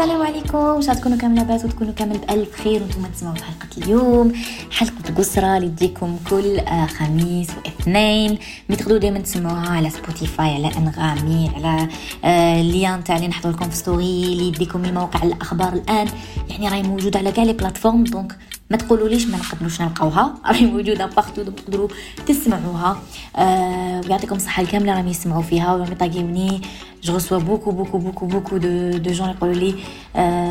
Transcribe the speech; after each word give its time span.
السلام 0.00 0.22
عليكم. 0.22 0.58
ان 0.58 0.82
شاء 0.82 0.94
تكونوا 0.94 1.18
كامل 1.18 1.36
لاباس 1.36 1.64
وتكونوا 1.64 1.92
كامل 1.92 2.18
بألف 2.18 2.62
خير 2.62 2.82
وأنتم 2.82 3.06
تسمعوا 3.06 3.34
حلقة 3.34 3.68
اليوم. 3.78 4.32
حلقة 4.70 5.14
قسرة 5.18 5.56
اللي 5.56 5.68
تجيكم 5.68 6.18
كل 6.30 6.58
آه، 6.58 6.86
خميس 6.86 7.48
واثنين. 7.50 8.38
mais 8.68 8.76
تقدروا 8.76 8.98
دائما 8.98 9.18
تسمعوها 9.18 9.68
على 9.68 9.90
Spotify 9.90 10.54
على 10.54 10.70
أنغامي 10.76 11.50
على 11.56 11.88
آه 12.24 12.60
ال 12.60 12.67
liens 12.67 13.04
تاع 13.04 13.16
اللي 13.16 13.28
نحط 13.28 13.46
لكم 13.46 13.70
في 13.70 13.76
story 13.76 14.24
اللي 14.24 14.48
يديكم 14.48 14.80
من 14.80 14.94
موقع 14.94 15.22
الأخبار 15.22 15.72
الآن. 15.72 16.08
يعني 16.48 16.68
راهي 16.68 16.82
موجودة 16.82 17.18
على 17.18 17.32
كاع 17.32 17.44
les 17.44 17.52
plateformes 17.52 18.04
donc 18.04 18.36
ما 18.70 18.76
تقولوليش 18.76 19.26
ما 19.26 19.38
نقدروش 19.38 19.80
نلقاوها. 19.80 20.34
راهي 20.46 20.66
موجودة 20.66 21.06
partout 21.06 21.42
تقدروا 21.42 21.88
تسمعوها. 22.26 23.02
آه 23.36 24.00
ويعطيكم 24.06 24.36
الصحة 24.36 24.62
الكاملة 24.62 24.94
راهم 24.94 25.08
يسمعوا 25.08 25.42
فيها. 25.42 25.74
وراهم 25.74 25.92
يطاقيوني 25.92 26.60
j'ai 27.02 27.18
beaucoup 27.30 27.70
beaucoup 27.70 27.98
beaucoup 27.98 28.26
beaucoup 28.26 28.56
de 28.56 28.98
de 28.98 29.12
gens 29.12 29.28
يقولوا 29.28 29.54
لي 29.54 29.74
آه 30.16 30.49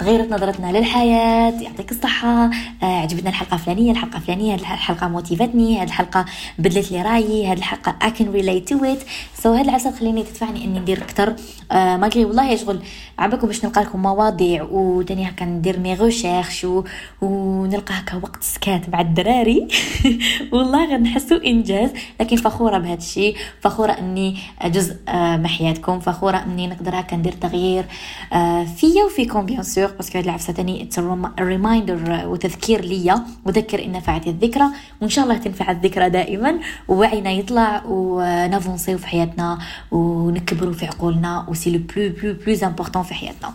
تغيرت 0.00 0.32
نظرتنا 0.32 0.78
للحياة 0.78 1.60
يعطيك 1.60 1.92
الصحة 1.92 2.50
آه 2.82 3.00
عجبتنا 3.00 3.30
الحلقة 3.30 3.54
الفلانية 3.54 3.92
الحلقة 3.92 4.16
الفلانية 4.16 4.54
هذه 4.54 4.60
الحلقة 4.60 5.08
موتيفتني 5.08 5.78
هذه 5.78 5.84
الحلقة 5.84 6.24
بدلت 6.58 6.92
لي 6.92 7.02
رأيي 7.02 7.46
هذه 7.46 7.58
الحلقة 7.58 7.96
I 8.02 8.10
can 8.10 8.24
relate 8.24 8.72
to 8.72 8.84
it. 8.84 9.06
so 9.34 9.42
so 9.42 9.46
هذه 9.46 9.60
العفسة 9.60 9.92
تخليني 9.92 10.22
تدفعني 10.22 10.64
إني 10.64 10.78
ندير 10.78 10.98
أكثر 10.98 11.36
آه 11.72 11.96
malgré 11.96 12.24
والله 12.24 12.56
شغل 12.56 12.82
عباكم 13.18 13.46
باش 13.46 13.64
نلقى 13.64 13.82
لكم 13.82 14.02
مواضيع 14.02 14.62
وتاني 14.62 15.28
هكا 15.28 15.44
ندير 15.44 15.78
mes 15.78 15.94
recherches 15.94 16.64
و... 16.64 16.84
ونلقى 17.22 17.94
هكا 17.94 18.16
وقت 18.16 18.42
سكات 18.42 18.88
مع 18.88 19.00
الدراري. 19.00 19.68
والله 20.52 20.94
غنحسو 20.94 21.36
إنجاز 21.36 21.90
لكن 22.20 22.36
فخورة 22.36 22.78
بهذا 22.78 22.98
الشيء 22.98 23.36
فخورة 23.60 23.92
إني 23.92 24.36
جزء 24.64 24.96
آه 25.08 25.36
من 25.36 25.51
حياتكم 25.51 25.90
معكم 25.90 26.00
فخورة 26.00 26.36
إني 26.36 26.66
نقدر 26.66 27.00
هكا 27.00 27.16
ندير 27.16 27.32
تغيير 27.32 27.84
آه، 28.32 28.64
فيا 28.64 29.04
وفيكم 29.04 29.46
bien 29.46 29.62
sûr 29.62 29.89
parce 29.96 30.10
que 30.10 30.18
هاد 30.18 30.24
العفسه 30.24 30.52
تاني 30.52 30.82
it's 30.82 31.00
reminder 31.40 32.26
وتذكير 32.26 32.84
ليا. 32.84 33.24
وذكر 33.46 33.84
إن 33.84 33.92
نفعت 33.92 34.26
الذكرى 34.26 34.64
وإن 35.00 35.08
شاء 35.08 35.24
الله 35.24 35.36
تنفع 35.36 35.70
الذكرى 35.70 36.10
دائما. 36.10 36.60
ووعينا 36.88 37.30
يطلع 37.30 37.82
ونافونسيو 37.86 38.98
في 38.98 39.06
حياتنا 39.06 39.58
ونكبروا 39.90 40.72
في 40.72 40.86
عقولنا 40.86 41.46
و 41.48 41.52
c'est 41.52 41.70
le 41.70 41.78
plus 41.78 42.12
plus 42.22 42.36
plus 42.46 42.66
important 42.66 43.02
في 43.02 43.14
حياتنا. 43.14 43.52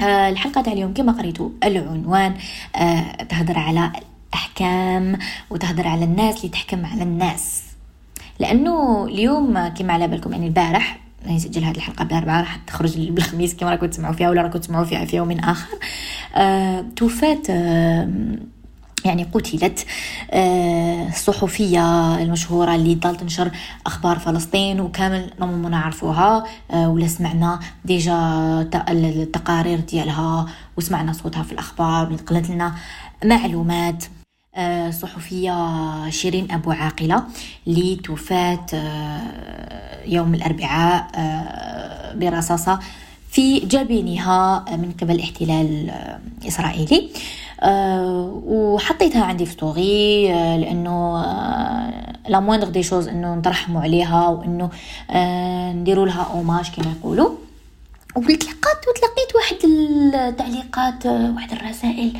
آه، 0.00 0.28
الحلقة 0.28 0.62
تاع 0.62 0.72
اليوم 0.72 0.94
كما 0.94 1.12
قريتوا 1.12 1.50
العنوان 1.64 2.34
آه، 2.76 3.22
تهدر 3.22 3.58
على 3.58 3.92
الأحكام 4.28 5.18
وتهدر 5.50 5.88
على 5.88 6.04
الناس 6.04 6.36
اللي 6.36 6.48
تحكم 6.48 6.86
على 6.86 7.02
الناس. 7.02 7.62
لأنه 8.38 9.04
اليوم 9.04 9.68
كما 9.68 9.92
على 9.92 10.08
بالكم 10.08 10.32
يعني 10.32 10.46
البارح 10.46 11.03
نسجل 11.26 11.64
هذه 11.64 11.76
الحلقة 11.76 12.04
بالاربعاء 12.04 12.40
راح 12.40 12.56
تخرج 12.56 12.98
بالخميس 13.14 13.54
كما 13.54 13.70
راكم 13.70 13.86
تسمعوا 13.86 14.14
فيها 14.14 14.30
ولا 14.30 14.42
راكم 14.42 14.58
تسمعوا 14.58 14.84
فيها 14.84 15.04
في 15.04 15.16
يوم 15.16 15.30
آخر. 15.30 15.78
آه 16.34 16.84
توفات 16.96 17.50
آه 17.50 18.08
يعني 19.04 19.24
قتلت 19.24 19.86
آه 20.30 21.08
الصحفية 21.08 22.16
المشهورة 22.22 22.74
اللي 22.74 22.94
ضل 22.94 23.16
تنشر 23.16 23.50
أخبار 23.86 24.18
فلسطين 24.18 24.80
وكامل 24.80 25.30
normalement 25.40 25.70
نعرفوها. 25.70 26.44
آه 26.70 26.88
ولا 26.88 27.06
سمعنا 27.06 27.60
déjà 27.84 28.16
التقارير 28.90 29.80
ديالها 29.80 30.46
وسمعنا 30.76 31.12
صوتها 31.12 31.42
في 31.42 31.52
الأخبار 31.52 32.12
نقلت 32.12 32.50
لنا 32.50 32.74
معلومات. 33.24 34.04
صحفية 34.90 36.10
شيرين 36.10 36.52
أبو 36.52 36.70
عاقلة 36.70 37.24
اللي 37.66 37.96
توفات 37.96 38.74
آه، 38.74 40.04
يوم 40.06 40.34
الأربعاء 40.34 41.06
آه، 41.14 42.14
برصاصة 42.14 42.78
في 43.30 43.60
جبينها 43.60 44.64
من 44.70 44.92
قبل 45.02 45.20
احتلال 45.20 45.90
إسرائيلي. 46.48 47.08
وحطيتها 48.46 49.24
عندي 49.24 49.46
في 49.46 49.52
story 49.52 50.28
لأنه 50.32 51.22
la 52.28 52.40
moindre 52.40 52.68
des 52.68 52.82
choses 52.82 53.08
إنه 53.08 53.34
نترحموا 53.34 53.82
عليها 53.82 54.28
وإنه 54.28 54.70
نديروا 55.80 56.06
لها 56.06 56.26
hommage 56.34 56.70
كما 56.70 56.94
يقولوا 57.00 57.30
وتلقات 58.16 58.80
وتلقيت 58.88 59.34
واحد 59.34 59.56
التعليقات 59.64 61.06
واحد 61.06 61.52
الرسائل 61.52 62.12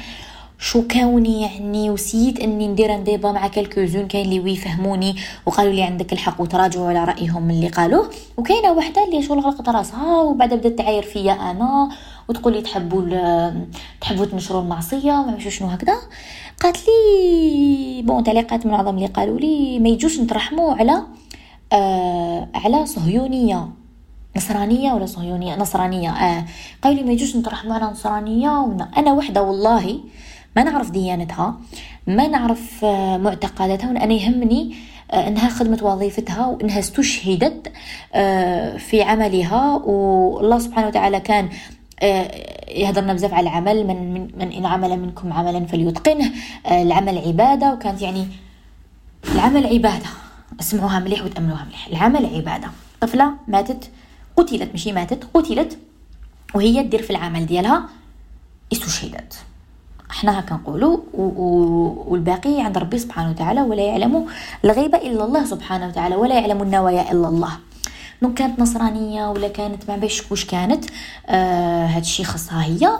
شوكوني 0.65 1.43
يعني 1.43 1.91
وسيت 1.91 2.41
إني 2.41 2.69
ندير 2.69 2.99
débat 2.99 3.33
مع 3.33 3.49
quelques-uns 3.49 4.09
كاين 4.09 4.33
اللي 4.33 4.53
يفهموني 4.53 5.17
وقالوا 5.47 5.73
لي 5.73 5.83
عندك 5.83 6.13
الحق 6.13 6.41
وتراجعوا 6.41 6.89
على 6.89 7.05
رأيهم 7.05 7.51
اللي 7.51 7.69
قالوه. 7.69 8.11
وكاينة 8.37 8.73
وحدة 8.73 9.05
اللي 9.05 9.23
شغل 9.23 9.41
غلقت 9.41 9.69
راسها 9.69 10.21
وبعد 10.21 10.55
بدأت 10.55 10.79
تعاير 10.79 11.03
فيا 11.03 11.33
أنا 11.33 11.89
وتقول 12.29 12.53
لي 12.53 12.61
تحبوا 12.61 13.53
تحبوا 14.01 14.25
تنشروا 14.25 14.63
المعصية 14.63 15.13
ما 15.13 15.39
شنو 15.39 15.69
هكذا. 15.69 15.95
قالت 16.63 16.77
لي 16.89 18.03
بون 18.03 18.25
تعليقات 18.25 18.67
من 18.67 18.75
اعظم 18.75 18.95
اللي 18.95 19.07
قالوا 19.07 19.39
لي 19.39 19.79
ما 19.79 19.89
يجوش 19.89 20.21
نترحموا 20.21 20.75
على 20.75 21.03
آه 21.73 22.49
على 22.55 22.87
صهيونية. 22.87 23.69
نصرانية 24.37 24.93
ولا 24.93 25.07
صهيونية؟ 25.07 25.57
نصرانية 25.57 26.11
آه. 26.11 26.45
قالوا 26.83 26.99
لي 26.99 27.05
ما 27.07 27.13
يجوش 27.13 27.37
نترحموا 27.37 27.75
على 27.75 27.85
نصرانية. 27.85 28.65
أنا 28.97 29.13
وحدة 29.13 29.43
والله 29.43 30.01
ما 30.57 30.63
نعرف 30.63 30.91
ديانتها 30.91 31.55
ما 32.07 32.29
نعرف 32.29 32.85
آه، 32.85 33.17
معتقداتها 33.17 33.89
وأنا 33.89 34.15
يهمني 34.15 34.75
آه، 35.11 35.29
إنها 35.29 35.49
خدمت 35.49 35.83
وظيفتها 35.83 36.47
وإنها 36.47 36.79
استشهدت 36.79 37.73
آه، 38.15 38.77
في 38.77 39.03
عملها. 39.03 39.77
والله 39.77 40.59
سبحانه 40.59 40.87
وتعالى 40.87 41.21
كان 41.21 41.49
يهضرنا 42.69 43.13
بزاف 43.13 43.35
على 43.35 43.49
العمل 43.49 43.87
من, 43.87 44.15
من, 44.15 44.31
من 44.39 44.53
إن 44.53 44.67
عمل 44.67 45.01
منكم 45.01 45.33
عملا 45.33 45.67
فليتقنه 45.67 46.33
العمل 46.71 47.19
عبادة. 47.19 47.73
وكانت 47.73 48.03
يعني 48.03 48.27
العمل 49.35 49.67
عبادة 49.67 50.07
اسمعوها 50.61 50.99
مليح 50.99 51.25
وتأملوها 51.25 51.65
مليح. 51.65 51.87
العمل 51.87 52.27
عبادة. 52.37 52.69
طفلة 53.01 53.35
ماتت 53.49 53.91
قتلت 54.37 54.71
ماشي 54.73 54.93
ماتت 54.93 55.25
قتلت 55.35 55.79
وهي 56.55 56.83
تدير 56.83 57.03
في 57.03 57.11
العمل 57.11 57.47
ديالها 57.47 57.89
استشهدت. 58.73 59.35
إحنا 60.15 60.41
هكا 60.41 60.55
نقولوا 60.55 60.99
والباقي 62.09 62.61
عند 62.61 62.79
ربي 62.79 62.99
سبحانه 62.99 63.31
وتعالى 63.31 63.63
ولا 63.63 63.83
يعلم 63.83 64.27
الغيب 64.65 64.95
إلا 64.95 65.25
الله 65.25 65.45
سبحانه 65.45 65.87
وتعالى 65.89 66.17
ولا 66.17 66.35
يعلم 66.35 66.63
النوايا 66.63 67.13
إلا 67.13 67.29
الله. 67.29 67.53
دونك 68.23 68.39
كانت 68.39 68.61
نصرانية 68.61 69.31
ولا 69.31 69.49
كانت 69.49 69.91
ما 69.91 69.97
باش 69.97 70.31
واش 70.31 70.45
كانت 70.45 70.85
آه 71.27 71.87
هادشي 71.87 72.25
خاصها 72.25 72.65
هي 72.65 72.91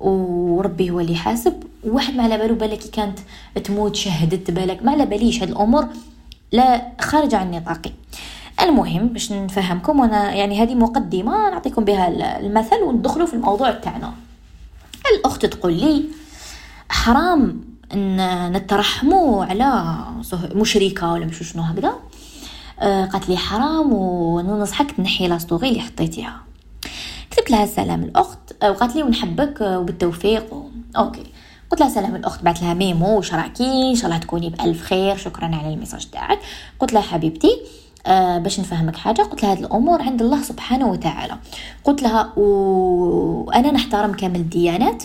وربي 0.00 0.90
هو 0.90 1.00
اللي 1.00 1.14
حاسب. 1.14 1.62
واحد 1.84 2.14
ما 2.14 2.22
على 2.22 2.38
بالو 2.38 2.54
بالك 2.54 2.78
كانت 2.78 3.18
تموت 3.64 3.96
شهدت 3.96 4.50
بالك 4.50 4.82
ما 4.82 4.92
على 4.92 5.06
باليش 5.06 5.42
هاد 5.42 5.48
الأمور 5.48 5.86
لا 6.52 6.82
خارجه 7.00 7.36
عن 7.36 7.50
نطاقي. 7.50 7.92
المهم 8.62 9.06
باش 9.06 9.32
نفهمكم 9.32 10.00
وأنا 10.00 10.34
يعني 10.34 10.62
هذه 10.62 10.74
مقدمة 10.74 11.50
نعطيكم 11.50 11.84
بها 11.84 12.08
المثل 12.38 12.82
وندخلوا 12.82 13.26
في 13.26 13.34
الموضوع 13.34 13.70
تاعنا 13.70 14.12
الأخت 15.16 15.46
تقول 15.46 15.72
لي 15.72 16.04
حرام 16.94 17.64
إن 17.94 18.52
نترحموا 18.52 19.44
على 19.44 19.96
مشركة 20.54 21.12
ولا 21.12 21.26
مش 21.26 21.52
شنو 21.52 21.62
هكذا. 21.62 21.94
آه 22.80 23.04
قالت 23.06 23.28
لي 23.28 23.36
حرام 23.36 23.92
وننصحك 23.92 24.90
تنحي 24.90 25.28
la 25.28 25.38
story 25.38 25.68
اللي 25.68 25.80
حطيتيها. 25.80 26.40
كتبت 27.30 27.50
لها 27.50 27.64
السلام 27.64 28.02
الأخت 28.02 28.38
آه، 28.62 28.70
وقالت 28.70 28.96
لي 28.96 29.02
ونحبك 29.02 29.60
وبالتوفيق. 29.60 30.54
و... 30.54 30.62
okay. 30.96 31.26
قلت 31.70 31.80
لها 31.80 31.88
سلام 31.88 32.16
الأخت 32.16 32.42
بعث 32.42 32.62
لها 32.62 32.74
ميمو 32.74 33.16
واش 33.16 33.34
راكي 33.34 33.90
إن 33.90 33.94
شاء 33.94 34.06
الله 34.06 34.18
تكوني 34.18 34.50
بألف 34.50 34.82
خير. 34.82 35.16
شكرا 35.16 35.46
على 35.46 35.74
ال 35.74 35.78
message 35.78 36.10
تاعك. 36.10 36.38
قلت 36.80 36.92
لها 36.92 37.02
حبيبتي 37.02 37.60
آه 38.06 38.38
باش 38.38 38.60
نفهمك 38.60 38.96
حاجة 38.96 39.22
قلت 39.22 39.42
لها 39.42 39.52
هذه 39.52 39.60
الأمور 39.60 40.02
عند 40.02 40.22
الله 40.22 40.42
سبحانه 40.42 40.88
وتعالى. 40.88 41.38
قلت 41.84 42.02
لها 42.02 42.32
وأنا 42.36 43.70
نحترم 43.70 44.12
كامل 44.12 44.36
الديانات 44.36 45.04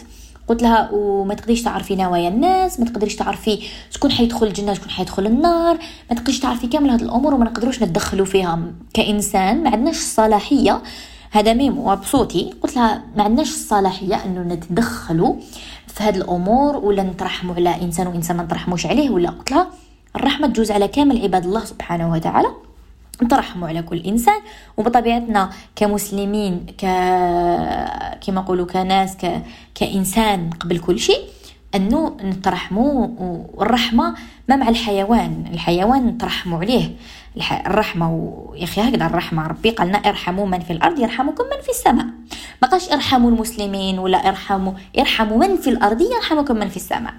قلت 0.50 0.62
لها 0.62 0.90
وما 0.92 1.34
تقدريش 1.34 1.62
تعرفي 1.62 1.96
نوايا 1.96 2.30
الناس 2.30 2.80
ما 2.80 2.86
تقدريش 2.86 3.16
تعرفي 3.16 3.60
شكون 3.90 4.12
حيدخل 4.12 4.48
الجنة 4.48 4.74
شكون 4.74 4.90
حيدخل 4.90 5.26
النار 5.26 5.78
ما 6.10 6.16
تقدريش 6.16 6.40
تعرفي 6.40 6.68
كامل 6.68 6.90
هذه 6.90 7.02
الأمور 7.02 7.34
وما 7.34 7.46
نقدروش 7.46 7.84
نتدخلوا 7.84 8.26
فيها 8.26 8.60
كإنسان. 8.94 9.64
ما 9.64 9.70
عندناش 9.70 9.98
الصلاحية. 9.98 10.82
هذا 11.32 11.54
ميمو 11.54 11.96
بصوتي 11.96 12.54
قلت 12.62 12.76
لها 12.76 13.04
ما 13.16 13.24
عندناش 13.24 13.50
الصلاحية 13.50 14.16
أنه 14.16 14.42
نتدخلوا 14.54 15.36
في 15.88 16.04
هذه 16.04 16.18
الأمور 16.18 16.78
ولا 16.78 17.04
نترحموا 17.04 17.56
على 17.56 17.82
إنسان 17.82 18.08
وإنسان 18.08 18.38
ما 18.38 18.44
نترحموش 18.44 18.86
عليه 18.86 19.10
ولا. 19.10 19.30
قلت 19.30 19.52
لها 19.52 19.68
الرحمة 20.16 20.48
تجوز 20.48 20.72
على 20.72 20.88
كامل 20.88 21.22
عباد 21.22 21.46
الله 21.46 21.66
سبحانه 21.66 22.12
وتعالى. 22.12 22.69
نترحموا 23.24 23.68
على 23.68 23.82
كل 23.82 23.98
إنسان 23.98 24.42
وبطبيعتنا 24.78 25.50
كمسلمين 25.76 26.66
ك 26.78 26.86
كما 28.22 28.42
نقولوا 28.42 28.66
كناس 28.66 29.18
ك... 29.18 29.42
كإنسان 29.76 30.50
قبل 30.50 30.80
كل 30.80 31.00
شيء 31.00 31.22
أنه 31.76 32.18
نترحموا 32.24 33.08
والرحمه 33.54 34.16
ما 34.50 34.56
مع 34.56 34.70
الحيوان. 34.70 35.46
الحيوان 35.54 36.08
نترحموا 36.08 36.60
عليه. 36.60 36.92
الرحمة 37.68 38.14
و... 38.14 38.54
يا 38.56 38.64
أخي 38.64 38.82
هكذا 38.82 39.06
الرحمة 39.06 39.48
ربي 39.48 39.70
قالنا 39.70 39.98
ارحموا 39.98 40.46
من 40.46 40.60
في 40.60 40.74
الأرض 40.74 41.00
يرحمكم 41.00 41.44
من 41.44 41.62
في 41.64 41.70
السماء. 41.70 42.06
ما 42.62 42.68
قالش 42.68 42.90
ارحموا 42.92 43.30
المسلمين 43.32 44.00
ولا 44.00 44.18
ارحموا 44.30 44.74
ارحموا 45.00 45.38
من 45.38 45.58
في 45.58 45.70
الأرض 45.70 46.02
يرحمكم 46.02 46.56
من 46.56 46.70
في 46.70 46.78
السماء. 46.78 47.14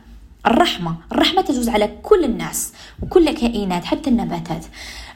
الرحمة. 0.47 0.95
الرحمة 1.13 1.43
تجوز 1.43 1.69
على 1.69 1.91
كل 2.03 2.25
الناس 2.25 2.73
وكل 3.03 3.29
الكائنات 3.29 3.85
حتى 3.85 4.11
النباتات. 4.11 4.65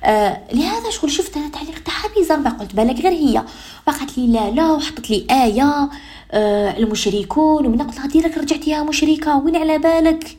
آه 0.05 0.41
لهذا 0.53 0.91
شغل 0.91 1.11
شفت 1.11 1.37
أنا 1.37 1.49
تعليق 1.49 1.83
تاعها 1.83 2.15
بيزار 2.17 2.39
قلت 2.39 2.75
بالك 2.75 3.01
غير 3.01 3.13
هي. 3.13 3.45
وقالت 3.89 4.19
لي 4.19 4.27
لا 4.27 4.51
لا 4.51 4.73
وحطت 4.73 5.11
لي 5.11 5.27
آية 5.31 5.91
آه 6.33 6.77
المشركون 6.77 7.67
ومن 7.67 7.83
قلت 7.83 7.99
لها 7.99 8.07
ديرك 8.07 8.39
رجعتيها 8.39 8.83
مشركة 8.83 9.37
وين 9.39 9.57
على 9.57 9.79
بالك؟ 9.79 10.37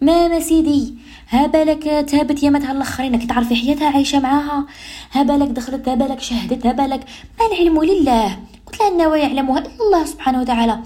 ما 0.00 0.28
ما 0.28 0.40
سيدي 0.40 0.94
ها 1.30 1.46
بالك 1.46 1.82
تهبت 2.08 2.42
يامتها 2.42 2.72
الاخرين 2.72 3.18
كي 3.18 3.26
تعرفي 3.26 3.56
حياتها 3.56 3.90
عايشة 3.90 4.20
معاها. 4.20 4.66
ها 5.12 5.22
بالك 5.22 5.48
دخلت 5.48 5.88
ها 5.88 5.94
بالك 5.94 6.20
شهدت 6.20 6.66
ها 6.66 6.72
بالك. 6.72 7.00
ما 7.40 7.46
العلم 7.46 7.82
لله. 7.82 8.38
قلت 8.66 8.80
لها 8.80 8.88
النوايا 8.88 9.22
يعلمها 9.22 9.58
إلا 9.58 9.70
الله 9.80 10.04
سبحانه 10.04 10.40
وتعالى. 10.40 10.78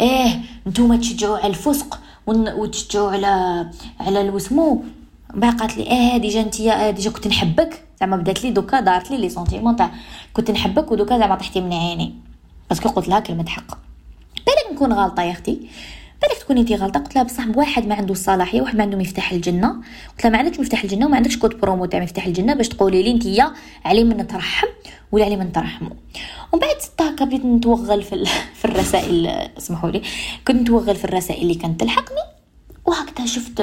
إيه 0.00 0.40
نتوما 0.66 0.96
تشجعوا 0.96 1.38
على 1.38 1.46
الفسق. 1.46 2.00
وتشجعوا 2.26 3.10
على 3.10 3.66
على 4.00 4.20
الوسمو. 4.20 4.84
بعد 5.34 5.60
قالت 5.60 5.76
لي 5.76 5.82
إيه 5.82 6.16
déjà 6.16 6.40
انتيا 6.40 6.90
déjà 6.90 7.10
كنت 7.10 7.26
نحبك. 7.26 7.82
زعما 8.00 8.16
بدات 8.16 8.44
لي 8.44 8.50
دوكا 8.50 8.80
دارت 8.80 9.10
لي 9.10 9.16
les 9.16 9.28
sentiments 9.28 9.76
تاع 9.76 9.90
كنت 10.32 10.50
نحبك 10.50 10.92
ودوكا 10.92 11.18
زعما 11.18 11.34
طحتي 11.34 11.60
من 11.60 11.72
عيني. 11.72 12.14
parce 12.68 12.81
que 12.81 12.88
قلت 12.88 13.08
لها 13.08 13.20
كلمة 13.20 13.48
حق. 13.48 13.78
بالك 14.46 14.72
نكون 14.72 14.92
غلطة 14.92 15.22
يا 15.22 15.32
أختي؟ 15.32 15.68
بالك 16.22 16.38
تكوني 16.40 16.60
انت 16.60 16.72
غلطة 16.72 17.00
قلت 17.00 17.14
لها 17.14 17.24
بصح 17.24 17.44
واحد 17.56 17.86
ما 17.86 17.94
عنده 17.94 18.12
الصلاحية 18.12 18.62
واحد 18.62 18.76
ما 18.76 18.82
عنده 18.82 18.98
مفتاح 18.98 19.32
الجنة. 19.32 19.68
قلت 20.10 20.24
لها 20.24 20.32
ما 20.32 20.38
عندكش 20.38 20.60
مفتاح 20.60 20.82
الجنة 20.82 21.06
وما 21.06 21.16
عندكش 21.16 21.38
code 21.38 21.60
promo 21.60 21.84
تاع 21.84 22.00
مفتاح 22.00 22.26
الجنة 22.26 22.54
باش 22.54 22.68
تقولي 22.68 23.02
لي 23.02 23.10
انت 23.10 23.52
على 23.84 24.04
من 24.04 24.16
نترحم 24.16 24.66
ولا 25.12 25.24
علي 25.24 25.36
من 25.36 25.46
نترحموا 25.46 25.90
ومن 26.52 26.60
بعد 26.60 26.76
هكا 27.00 27.24
بديت 27.24 27.44
نتوغل 27.44 28.02
في, 28.02 28.24
في 28.58 28.64
الرسائل 28.64 29.26
اسمحوا 29.58 29.90
لي. 29.90 30.02
كنت 30.46 30.56
نتوغل 30.60 30.96
في 30.96 31.04
الرسائل 31.04 31.42
اللي 31.42 31.54
كانت 31.54 31.80
تلحقني 31.80 32.22
وهكذا 32.84 33.26
شفت 33.26 33.60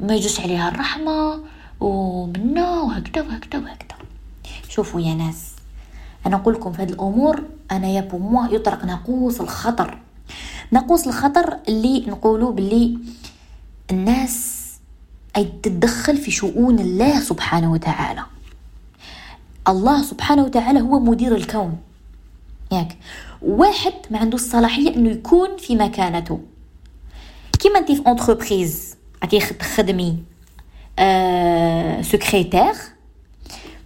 ما 0.00 0.14
يجوش 0.14 0.40
عليها 0.40 0.68
الرحمة 0.68 1.40
ومنا 1.80 2.80
وهكذا 2.80 3.22
وهكذا 3.24 3.62
وهكذا. 3.62 3.98
شوفوا 4.68 5.00
يا 5.00 5.14
ناس 5.14 5.52
أنا 6.26 6.36
نقول 6.36 6.54
لكم 6.54 6.72
في 6.72 6.82
هذه 6.82 6.88
الأمور 6.88 7.42
أنا 7.72 7.88
يا 7.88 8.00
بوموا 8.00 8.48
يطرق 8.48 8.84
ناقوس 8.84 9.40
الخطر. 9.40 9.98
ناقوس 10.72 11.06
الخطر 11.06 11.58
اللي 11.68 12.04
نقولوا 12.06 12.52
باللي 12.52 12.98
الناس 13.90 14.68
أي 15.36 15.44
تتدخل 15.62 16.16
في 16.16 16.30
شؤون 16.30 16.78
الله 16.78 17.20
سبحانه 17.20 17.72
وتعالى. 17.72 18.24
الله 19.68 20.02
سبحانه 20.02 20.44
وتعالى 20.44 20.80
هو 20.80 21.00
مدير 21.00 21.34
الكون. 21.34 21.78
ياك. 22.72 22.96
واحد 23.42 23.92
ما 24.10 24.18
عنده 24.18 24.34
الصلاحية 24.34 24.96
أنه 24.96 25.10
يكون 25.10 25.56
في 25.56 25.76
مكانته. 25.76 26.40
كيما 27.58 27.78
أنت 27.78 27.92
في 27.92 28.02
entreprise 28.06 28.96
راكي 29.22 29.40
تخدمي 29.40 30.18
secrétaire 32.02 32.74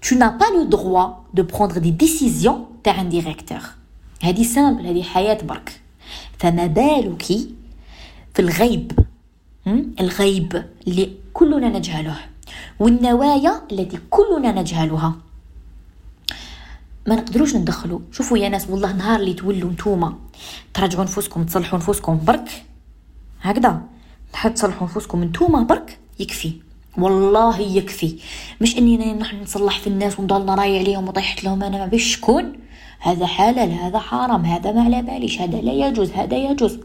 tu 0.03 0.17
n'as 0.17 0.31
pas 0.31 0.51
le 0.59 0.65
droit 0.65 1.25
de 1.33 1.43
prendre 1.43 1.79
des 1.79 1.93
décisions. 1.93 2.59
تاع 2.85 3.03
un 3.03 3.05
directeur. 3.05 3.63
هذه 4.23 4.43
simple 4.43 4.87
هذه 4.87 5.03
حياة 5.03 5.43
برك. 5.43 5.82
فما 6.43 6.67
بالك 6.67 7.23
في 8.35 8.39
الغيب 8.39 8.93
الغيب 10.01 10.65
اللي 10.87 11.13
كلنا 11.33 11.69
نجهله 11.69 12.17
والنوايا 12.81 13.63
التي 13.73 13.99
كلنا 14.11 14.53
نجهلها. 14.53 15.17
ما 17.07 17.15
نقدروش 17.15 17.57
ندخلوا. 17.57 18.01
شوفوا 18.13 18.39
يا 18.39 18.49
ناس 18.49 18.71
والله 18.71 18.93
نهار 18.93 19.21
اللي 19.21 19.35
تولوا 19.35 19.71
نتوما. 19.71 20.19
تراجعوا 20.75 21.05
نفوسكم 21.05 21.45
تصلحوا 21.45 21.79
نفوسكم 21.79 22.21
برك. 22.25 22.65
هكذا. 23.43 23.83
تحب 24.33 24.55
تصلحوا 24.55 24.87
نفوسكم 24.87 25.25
نتوما 25.25 25.63
برك 25.63 25.99
يكفي. 26.19 26.53
والله 26.99 27.61
يكفي. 27.61 28.19
مش 28.61 28.79
إني 28.79 29.15
نحن 29.15 29.43
نصلح 29.43 29.79
في 29.79 29.87
الناس 29.87 30.21
ونضل 30.21 30.47
نراي 30.47 30.79
عليهم 30.79 31.09
وطيحت 31.09 31.45
لهم 31.45 31.63
أنا 31.63 31.79
ما 31.79 31.87
بيش 31.87 32.17
شكون. 32.17 32.53
هذا 33.03 33.27
حلال 33.27 33.73
هذا 33.73 33.99
حرام 33.99 34.45
هذا 34.45 34.73
ما 34.73 34.83
على 34.83 35.03
باليش 35.03 35.41
هذا 35.41 35.61
لا 35.61 35.73
يجوز 35.73 36.11
هذا 36.11 36.37
يجوز. 36.37 36.79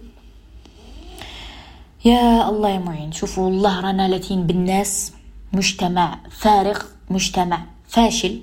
يا 2.05 2.49
الله 2.49 2.69
يا 2.69 2.79
معين 2.79 3.11
شوفوا 3.11 3.45
والله 3.45 3.81
رانا 3.81 4.07
لاتين 4.07 4.47
بالناس 4.47 5.13
مجتمع 5.53 6.19
فارغ 6.29 6.81
مجتمع 7.09 7.63
فاشل. 7.87 8.41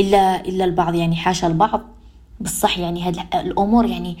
إلا 0.00 0.40
إلا 0.40 0.64
البعض 0.64 0.94
يعني 0.94 1.16
حاشا 1.16 1.46
البعض. 1.46 1.80
بالصح 2.40 2.78
يعني 2.78 3.02
هاد 3.02 3.18
الأمور 3.34 3.86
يعني 3.86 4.16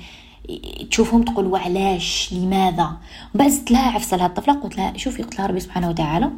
تشوفهم 0.90 1.22
تقول 1.22 1.46
وعلاش 1.46 2.32
لماذا؟ 2.32 2.92
بعد 3.34 3.52
عفسه 3.72 4.16
لها 4.16 4.26
الطفلة 4.26 4.54
قلت 4.54 4.76
لها 4.76 4.96
شوفي 4.96 5.22
قلت 5.22 5.38
لها 5.38 5.46
ربي 5.46 5.60
سبحانه 5.60 5.88
وتعالى 5.88 6.30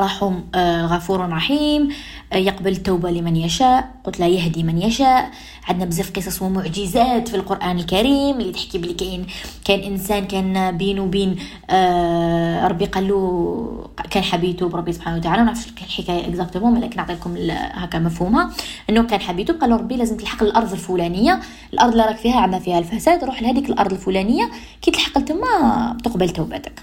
راحوا 0.00 0.32
آه، 0.54 0.86
غفور 0.86 1.28
رحيم 1.28 1.88
آه، 2.32 2.36
يقبل 2.36 2.72
التوبة 2.72 3.10
لمن 3.10 3.36
يشاء 3.36 3.90
قلت 4.04 4.20
لا 4.20 4.26
يهدي 4.26 4.62
من 4.62 4.82
يشاء. 4.82 5.30
عندنا 5.68 5.84
بزاف 5.84 6.10
قصص 6.16 6.42
ومعجزات 6.42 7.28
في 7.28 7.36
القرآن 7.36 7.78
الكريم 7.78 8.40
اللي 8.40 8.52
تحكي 8.52 8.78
بلي 8.78 8.94
كاين 8.94 9.26
كان 9.64 9.80
إنسان 9.80 10.24
كان 10.24 10.76
بينه 10.76 11.02
وبين 11.02 11.36
آه 11.70 12.66
ربي 12.68 12.84
قال 12.84 13.08
له 13.08 13.88
كان 14.10 14.22
حبيته 14.22 14.68
بربي 14.68 14.92
سبحانه 14.92 15.16
وتعالى. 15.16 15.38
ما 15.38 15.44
نعرفش 15.44 15.66
الحكاية 15.82 16.28
exactement 16.28 16.76
ولكن 16.76 16.96
نعطيكم 16.96 17.34
هكا 17.50 17.98
مفهومها 17.98 18.50
إنه 18.90 19.02
كان 19.02 19.20
حبيته 19.20 19.54
قال 19.54 19.70
له 19.70 19.76
ربي 19.76 19.96
لازم 19.96 20.16
تلحق 20.16 20.42
الأرض 20.42 20.72
الفلانية 20.72 21.40
الأرض 21.72 21.90
اللي 21.90 22.04
راك 22.04 22.16
فيها 22.16 22.40
عندنا 22.40 22.58
فيها 22.60 22.78
الفساد 22.78 23.24
روح 23.24 23.42
لهذيك 23.42 23.70
الأرض 23.70 23.92
الفلانية. 23.92 24.50
كي 24.82 24.90
تلحق 24.90 25.18
تما 25.20 25.96
تقبل 26.04 26.30
توبتك. 26.30 26.82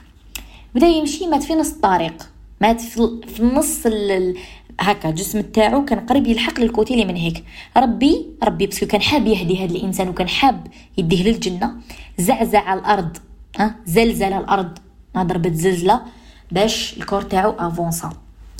بدأ 0.75 0.87
يمشي 0.87 1.27
مات 1.27 1.43
في 1.43 1.55
نص 1.55 1.71
الطريق. 1.71 2.36
مات 2.61 2.81
في 2.81 3.39
النص 3.39 3.87
هكا 4.79 5.09
الجسم 5.09 5.41
تاعو 5.41 5.85
كان 5.85 5.99
قريب 5.99 6.27
يلحق 6.27 6.59
لل 6.59 6.71
côté 6.71 6.93
اللي 6.93 7.05
من 7.05 7.15
هيك. 7.15 7.43
ربي 7.77 8.25
ربي 8.43 8.65
parce 8.65 8.78
que 8.78 8.85
كان 8.85 9.01
حاب 9.01 9.27
يهدي 9.27 9.65
هذا 9.65 9.71
الإنسان 9.71 10.09
وكان 10.09 10.29
حاب 10.29 10.67
يديه 10.97 11.23
للجنة. 11.23 11.71
زعزع 12.17 12.73
الأرض 12.73 13.17
ها؟ 13.59 13.75
زلزل 13.85 14.33
الأرض. 14.33 14.77
ضربت 15.17 15.53
زلزلة 15.53 16.01
باش 16.51 16.97
الكور 16.97 17.21
تاعو 17.21 17.51
أفونسا. 17.51 18.13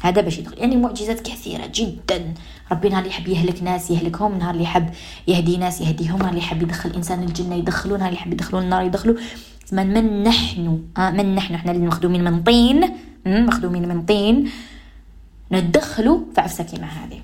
هذا 0.04 0.22
باش 0.22 0.38
يدخل. 0.38 0.58
يعني 0.58 0.78
معجزات 0.78 1.20
كثيرة 1.20 1.72
جدا. 1.76 2.34
ربي 2.72 2.90
نهار 2.90 3.00
اللي 3.00 3.10
يحب 3.10 3.28
يهلك 3.28 3.64
ناس 3.64 3.92
يهلكهم. 3.92 4.38
نهار 4.38 4.54
اللي 4.54 4.64
يحب 4.64 4.90
يهدي 5.28 5.58
ناس 5.58 5.82
يهديهم. 5.82 6.20
نهار 6.20 6.30
اللي 6.30 6.42
يحب 6.42 6.62
يدخل 6.62 6.90
إنسان 6.90 7.24
الجنة 7.24 7.56
يدخلوا 7.56 7.98
نهار 7.98 8.10
اللي 8.10 8.20
يحب 8.20 8.34
يدخلوا 8.34 8.62
النار 8.62 8.84
يدخلوا 8.84 9.16
من 9.72 9.94
من 9.94 10.24
نحن 10.24 10.82
آه 10.98 11.10
من 11.10 11.36
نحن 11.36 11.54
إحنا 11.54 11.72
اللي 11.72 11.88
مخدومين 11.88 12.24
من 12.24 12.44
طين 12.44 12.90
مخدومين 13.26 13.88
من 13.88 14.06
طين 14.06 14.52
ندخلوا 15.52 16.20
في 16.36 16.42
عفسه 16.42 16.64
كيما 16.64 16.88
هذه. 16.88 17.22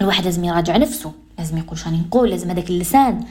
الواحد 0.00 0.24
لازم 0.24 0.44
يراجع 0.44 0.76
نفسه 0.76 1.12
لازم 1.38 1.58
يقول 1.58 1.78
شاني 1.78 1.98
نقول 1.98 2.30
لازم 2.30 2.50
هذاك 2.50 2.70
اللسان. 2.70 3.24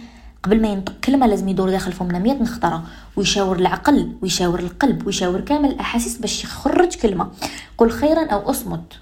قبل 0.43 0.61
ما 0.61 0.67
ينطق 0.67 0.93
كلمة 1.03 1.27
لازم 1.27 1.49
يدور 1.49 1.69
داخل 1.69 1.91
فمنا 1.91 2.19
مية 2.19 2.33
نخطرة 2.33 2.83
ويشاور 3.15 3.55
العقل 3.55 4.15
ويشاور 4.21 4.59
القلب 4.59 5.07
ويشاور 5.07 5.41
كامل 5.41 5.69
الأحاسيس 5.69 6.17
باش 6.17 6.43
يخرج 6.43 6.95
كلمة. 6.95 7.31
قل 7.77 7.91
خيرا 7.91 8.25
أو 8.25 8.49
أصمت 8.49 8.93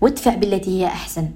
وادفع 0.00 0.34
بالتي 0.34 0.70
هي 0.80 0.86
أحسن. 0.86 1.28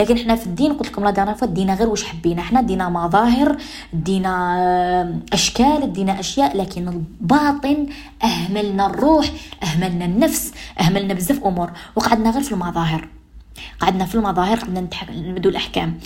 لكن 0.00 0.16
إحنا 0.16 0.36
في 0.36 0.46
الدين 0.46 0.72
قلت 0.72 0.88
لكم 0.88 1.04
لا 1.04 1.10
دينا 1.10 1.36
دينا 1.42 1.74
غير 1.74 1.88
واش 1.88 2.04
حبينا. 2.04 2.40
إحنا 2.42 2.60
دينا 2.60 2.88
مظاهر 2.88 3.56
دينا 3.92 4.56
آه، 4.58 5.18
أشكال 5.32 5.92
دينا 5.92 6.20
أشياء 6.20 6.56
لكن 6.56 6.88
الباطن 6.88 7.86
أهملنا 8.24 8.86
الروح 8.86 9.26
أهملنا 9.62 10.04
النفس 10.04 10.52
أهملنا 10.80 11.14
بزاف 11.14 11.44
أمور. 11.44 11.70
وقعدنا 11.96 12.30
غير 12.30 12.42
في 12.42 12.52
المظاهر. 12.52 13.08
قعدنا 13.80 14.04
في 14.04 14.14
المظاهر 14.14 14.58
قعدنا 14.58 14.88
نبدو 15.10 15.48
الأحكام. 15.48 15.98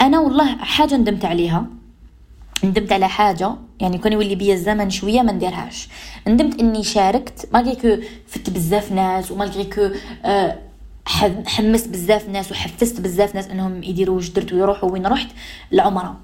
أنا 0.00 0.18
والله 0.20 0.56
حاجة 0.56 0.96
ندمت 0.96 1.24
عليها. 1.24 1.66
ندمت 2.64 2.92
على 2.92 3.08
حاجة 3.08 3.54
يعني 3.80 3.98
كون 3.98 4.12
يولي 4.12 4.34
بيا 4.34 4.54
الزمن 4.54 4.90
شوية 4.90 5.22
ما 5.22 5.32
نديرهاش. 5.32 5.88
ندمت 6.28 6.60
إني 6.60 6.82
شاركت 6.84 7.48
مالغري 7.52 7.76
كو 7.76 8.02
فت 8.26 8.50
بزاف 8.50 8.92
ناس 8.92 9.30
ومالغري 9.30 9.64
كو 9.64 9.88
آه 10.24 10.58
حمست 11.46 11.88
بزاف 11.88 12.28
ناس 12.28 12.52
وحفزت 12.52 13.00
بزاف 13.00 13.34
ناس 13.34 13.48
انهم 13.48 13.82
يديروا 13.82 14.16
واش 14.16 14.28
درت 14.28 14.52
ويروحوا 14.52 14.90
وين 14.90 15.06
رحت 15.06 15.28
العمره 15.72 16.16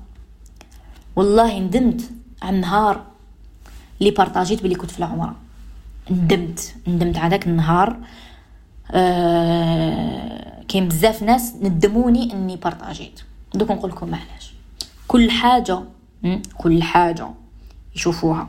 والله 1.16 1.58
ندمت 1.58 2.10
على 2.42 2.56
النهار 2.56 3.04
اللي 4.00 4.10
بارطاجيت 4.10 4.62
بلي 4.62 4.74
كنت 4.74 4.90
في 4.90 4.98
العمره 4.98 5.36
ندمت 6.10 6.74
ندمت 6.86 7.16
على 7.16 7.30
داك 7.30 7.46
النهار. 7.46 7.96
آه 8.92 10.62
كاين 10.68 10.88
بزاف 10.88 11.22
ناس 11.22 11.54
ندموني 11.62 12.32
اني 12.32 12.56
بارطاجيت. 12.56 13.20
دوك 13.54 13.70
نقول 13.70 13.90
لكم 13.90 14.08
معلاش 14.08 14.54
كل 15.08 15.30
حاجة 15.30 15.82
كل 16.58 16.82
حاجة 16.82 17.28
يشوفوها. 17.96 18.48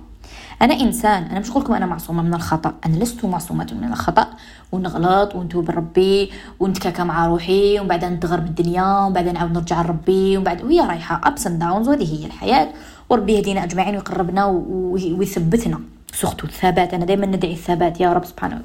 أنا 0.62 0.74
إنسان 0.74 1.24
أنا 1.24 1.40
مش 1.40 1.50
نقول 1.50 1.64
لكم 1.64 1.74
أنا 1.74 1.86
معصومة 1.86 2.22
من 2.24 2.34
الخطأ. 2.34 2.74
أنا 2.86 2.96
لست 2.96 3.26
معصومة 3.26 3.68
من 3.82 3.92
الخطأ. 3.92 4.28
ونغلط 4.72 5.36
ونتوب 5.36 5.72
لربي 5.72 6.32
ونتكاكا 6.60 7.04
مع 7.04 7.28
روحي 7.28 7.80
ومن 7.80 7.88
بعد 7.88 8.06
نتغر 8.06 8.40
بالدنيا 8.40 9.00
ومن 9.00 9.14
بعد 9.14 9.28
نعاود 9.28 9.52
نرجع 9.52 9.82
لربي 9.82 10.38
ومن 10.38 10.44
بعد 10.44 10.64
وهي 10.64 10.82
رايحة 10.82 11.22
ups 11.24 11.48
and 11.48 11.60
downs 11.60 11.90
وهذه 11.90 12.22
هي 12.22 12.26
الحياة 12.26 12.68
وربي 13.10 13.34
يهدينا 13.34 13.64
أجمعين 13.64 13.96
ويقربنا 13.96 14.46
ويثبتنا 14.46 15.80
سختو 16.14 16.48
الثبات. 16.48 16.94
أنا 16.94 17.06
دائما 17.06 17.26
ندعي 17.26 17.54
الثبات. 17.54 18.02
يا 18.02 18.14
رب 18.14 18.26
سبحانه 18.26 18.62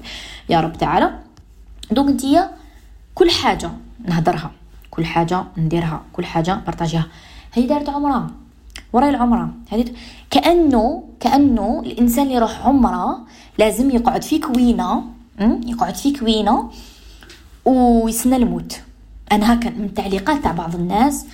يا 0.48 0.60
رب 0.60 0.72
تعالى. 0.72 1.10
دونك 1.90 2.08
انتيا 2.08 2.50
كل 3.14 3.30
حاجة 3.30 3.70
نهضرها 4.04 4.50
كل 4.90 5.04
حاجة 5.04 5.44
نديرها 5.56 6.02
كل 6.12 6.25
حاجة 6.25 6.54
بارطاجيها 6.66 7.06
هي 7.54 7.66
دارت 7.66 7.88
عمرها 7.88 8.30
وراي 8.92 9.10
العمرة. 9.10 9.50
هذه 9.70 9.84
كانه 10.30 11.04
كأنه 11.20 11.82
الإنسان 11.86 12.25
اللي 12.25 12.34
يروح 12.34 12.66
عمرة 12.66 13.18
لازم 13.58 13.90
يقعد 13.90 14.22
في 14.25 14.38
كوينة 14.38 15.15
يقعد 15.40 15.94
في 15.94 16.12
كوينة 16.12 16.70
ويسنى 17.64 18.36
الموت. 18.36 18.80
أنا 19.32 19.54
هكا 19.54 19.70
من 19.70 19.84
التعليقات 19.84 20.42
تاع 20.42 20.52
بعض 20.52 20.74
الناس 20.74 21.26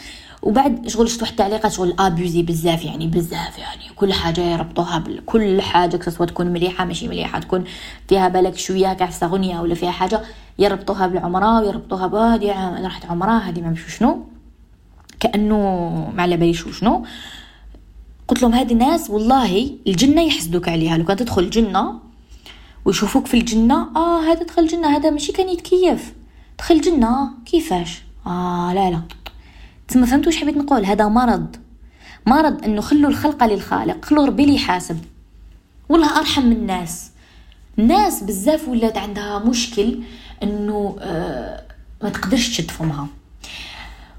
وبعد 0.42 0.88
شغل 0.88 1.08
شفت 1.08 1.20
واحد 1.20 1.32
التعليقات 1.32 1.72
شغل 1.72 1.94
أبيوزي 1.98 2.42
بزاف 2.42 2.84
يعني 2.84 3.06
بزاف 3.06 3.58
يعني. 3.58 3.82
كل 3.96 4.12
حاجة 4.12 4.40
يربطوها 4.40 4.98
بكل 4.98 5.62
حاجة 5.62 6.10
سواء 6.10 6.28
تكون 6.28 6.46
مليحة 6.46 6.84
ماشي 6.84 7.08
مليحة 7.08 7.40
تكون 7.40 7.64
فيها 8.08 8.28
بالك 8.28 8.58
شوية 8.58 8.92
كاع 8.92 9.10
غنيه 9.22 9.60
ولا 9.60 9.74
فيها 9.74 9.90
حاجة 9.90 10.22
يربطوها 10.58 11.06
بالعمرة 11.06 11.60
ويربطوها 11.60 12.06
بهادي 12.06 12.50
رحت 12.84 13.06
عمرة 13.06 13.38
هذه 13.38 13.60
ما 13.60 13.74
شنو. 13.88 14.24
كأنه 15.20 15.56
ما 16.16 16.22
على 16.22 16.36
باليش 16.36 16.64
شنو. 16.78 17.04
قلت 18.28 18.42
لهم 18.42 18.54
هذه 18.54 18.74
ناس 18.74 19.10
والله 19.10 19.70
الجنة 19.86 20.22
يحسدوك 20.22 20.68
عليها. 20.68 20.98
لو 20.98 21.04
كان 21.04 21.16
تدخل 21.16 21.42
الجنة 21.42 22.00
ويشوفوك 22.84 23.26
في 23.26 23.36
الجنة 23.36 23.96
آه 23.96 24.20
هذا 24.22 24.42
دخل 24.42 24.62
الجنة 24.62 24.96
هذا 24.96 25.10
ماشي 25.10 25.32
كان 25.32 25.48
يتكيف. 25.48 26.12
دخل 26.58 26.74
الجنة 26.74 27.30
كيفاش؟ 27.46 28.02
آه 28.26 28.72
لا 28.74 28.90
لا. 28.90 29.02
تسمى 29.88 30.06
فهمتوا 30.06 30.32
واش 30.32 30.40
حبيت 30.40 30.56
نقول؟ 30.56 30.84
هذا 30.84 31.08
مرض. 31.08 31.56
مرض 32.26 32.64
إنه 32.64 32.80
خلوا 32.80 33.10
الخلق 33.10 33.44
للخالق 33.44 34.04
خلوا 34.04 34.26
ربي 34.26 34.44
اللي 34.44 34.54
يحاسب 34.54 34.98
والله 35.88 36.18
أرحم 36.18 36.42
من 36.46 36.52
الناس. 36.52 37.10
الناس 37.78 38.22
بزاف 38.22 38.68
ولات 38.68 38.98
عندها 38.98 39.38
مشكل 39.38 39.98
إنه 40.42 40.96
آه 41.00 41.62
ما 42.02 42.08
تقدرش 42.08 42.48
تشد 42.48 42.70
فمها. 42.70 43.06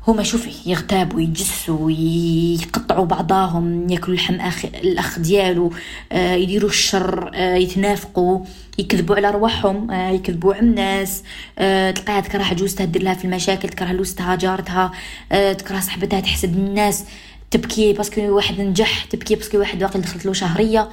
هما 0.08 0.24
شوفي 0.24 0.70
يغتابوا 0.70 1.22
يجسوا 1.22 1.92
يقطعوا 1.92 3.06
بعضاهم 3.06 3.90
ياكلوا 3.90 4.16
لحم 4.16 4.36
أخ... 4.36 4.66
الأخ 4.66 5.20
ديالو 5.20 5.72
آه 6.12 6.34
يديروا 6.34 6.70
الشر 6.70 7.32
آه 7.34 7.56
يتنافقوا 7.56 8.46
يكذبوا 8.78 9.16
على 9.16 9.32
رواحهم 9.32 9.92
آه 9.92 10.10
يكذبوا 10.10 10.54
على 10.54 10.64
الناس 10.64 11.24
آه 11.60 11.92
تلقاها 11.92 12.22
تكره 12.22 12.44
عجوزتها 12.44 12.86
دير 12.86 13.04
لها 13.04 13.14
في 13.14 13.26
المشاكل 13.26 13.70
تكره 13.70 13.92
لوستها 13.92 14.36
جارتها 14.36 14.92
آه 15.32 15.54
تكره 15.54 15.80
صاحبتها 15.80 16.20
تحسد 16.20 16.56
الناس 16.56 17.06
تبكي 17.52 17.94
parce 17.94 18.11
que 18.11 18.22
واحد 18.22 18.62
نجح 18.62 19.06
تبكي 19.06 19.36
parce 19.36 19.51
que 19.51 19.60
واحد 19.60 19.84
واقع 19.84 20.00
دخلت 20.00 20.26
له 20.26 20.34
شهرية. 20.34 20.90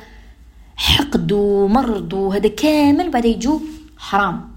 حقد 0.77 1.33
ومرض 1.33 2.13
وهذا 2.13 2.49
كامل 2.49 3.11
بعد 3.11 3.25
يجو 3.25 3.61
حرام. 3.99 4.51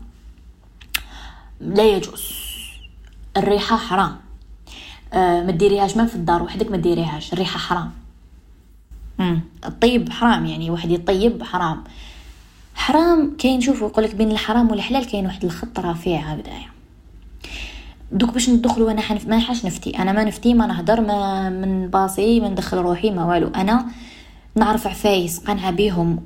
لا 1.59 1.83
يجوز. 1.83 2.23
الريحة 3.37 3.77
حرام. 3.77 4.17
ما 5.13 5.51
ديريهاش 5.51 5.97
ما 5.97 6.05
في 6.05 6.15
الدار 6.15 6.43
وحدك 6.43 6.71
ما 6.71 6.77
ديريهاش 6.77 7.33
الريحة 7.33 7.59
حرام. 7.59 7.91
امم 9.19 9.41
الطيب 9.65 10.09
حرام 10.09 10.45
يعني 10.45 10.69
واحد 10.69 10.91
يطيب 10.91 11.43
حرام. 11.43 11.83
حرام 12.75 13.35
كاين 13.37 13.61
شوفوا 13.61 13.87
يقول 13.87 14.05
لك 14.05 14.15
بين 14.15 14.31
الحرام 14.31 14.71
والحلال 14.71 15.05
كاين 15.05 15.25
واحد 15.25 15.45
الخط 15.45 15.79
رفيع 15.79 16.19
هكذايا 16.19 16.67
دوك 18.11 18.33
باش 18.33 18.49
ندخلوا 18.49 18.91
أنا 18.91 19.01
حنف... 19.01 19.27
ما 19.27 19.39
حاش 19.39 19.65
نفتي. 19.65 19.99
أنا 19.99 20.11
ما 20.11 20.23
نفتي 20.23 20.53
ما 20.53 20.67
نهضر 20.67 21.01
ما 21.01 21.49
من 21.49 21.87
باصي 21.87 22.39
ما 22.39 22.49
ندخل 22.49 22.77
روحي 22.77 23.11
ما 23.11 23.25
والو. 23.25 23.47
أنا 23.47 23.85
نعرف 24.55 24.87
عفايس 24.87 25.39
قنعة 25.39 25.71
بهم 25.71 26.19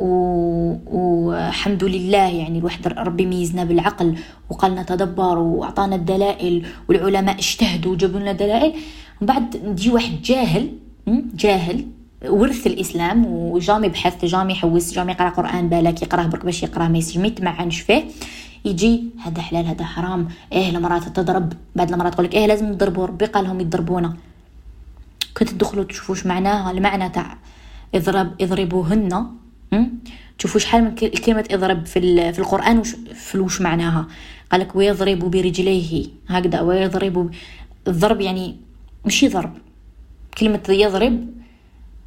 والحمد 0.88 1.84
لله 1.84 2.28
يعني 2.28 2.60
الواحد 2.60 2.88
ربي 2.88 3.26
ميزنا 3.26 3.64
بالعقل 3.64 4.18
وقال 4.50 4.76
نتدبر 4.76 5.38
وأعطانا 5.38 5.96
الدلائل 5.96 6.66
والعلماء 6.90 7.36
اجتهدوا 7.36 7.92
وجابوا 7.92 8.20
لنا 8.20 8.32
دلائل. 8.32 8.74
من 9.22 9.28
بعد 9.28 9.58
نجي 9.66 9.90
واحد 9.92 10.22
جاهل 10.22 10.72
جاهل 11.36 11.86
ورث 12.26 12.68
الإسلام 12.68 13.26
وجامي 13.26 13.90
بحث 13.90 14.26
جامي 14.26 14.56
حوس 14.56 14.94
جامي 14.94 15.12
يقرأ 15.12 15.30
قرآن 15.30 15.70
بالك 15.70 16.02
يقراه 16.02 16.24
برك 16.24 16.46
باش 16.46 16.64
يقراه 16.64 16.88
ما 16.88 16.98
يتمعنش 16.98 17.82
فيه 17.82 18.04
يجي 18.66 19.04
هذا 19.26 19.42
حلال 19.42 19.66
هذا 19.66 19.86
حرام 19.86 20.28
إيه 20.54 20.70
المرات 20.70 21.04
تضرب 21.04 21.54
بعد 21.76 21.92
المرات 21.92 22.14
تقول 22.14 22.26
لك 22.26 22.34
إيه 22.34 22.46
لازم 22.46 22.66
نضربوا 22.66 23.06
ربي 23.06 23.26
قال 23.26 23.44
لهم 23.44 23.60
يضربونا. 23.60 24.14
كنت 25.38 25.50
تدخلوا 25.50 25.84
تشوفوا 25.84 26.28
معناها 26.30 26.72
المعنى 26.72 27.10
تاع 27.10 27.38
اضرب 27.96 28.42
اضربوهن. 28.42 29.28
تشوفوا 30.38 30.60
شحال 30.60 30.84
من 30.84 30.96
كلمة 30.96 31.46
اضرب 31.52 31.86
في, 31.86 32.34
في 32.34 32.40
القرآن 32.40 32.78
وش 32.78 32.96
في 33.14 33.40
وش 33.40 33.62
معناها. 33.62 34.08
قالك 34.52 34.76
ويضرب 34.76 35.20
برجليه. 35.20 36.06
هكذا. 36.28 36.62
ويضرب 36.62 37.32
الضرب 37.88 38.22
يعني 38.22 38.56
مش 39.06 39.26
ضرب 39.26 39.54
كلمة 40.38 40.64
يضرب 40.70 41.28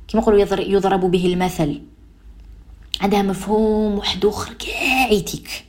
كما 0.09 0.23
يقولوا 0.23 0.61
يضرب 0.61 1.01
به 1.11 1.27
المثل. 1.27 1.81
عندها 3.01 3.23
مفهوم 3.23 3.99
واحد 3.99 4.25
آخر 4.25 4.53
كاعيتك 4.53 5.65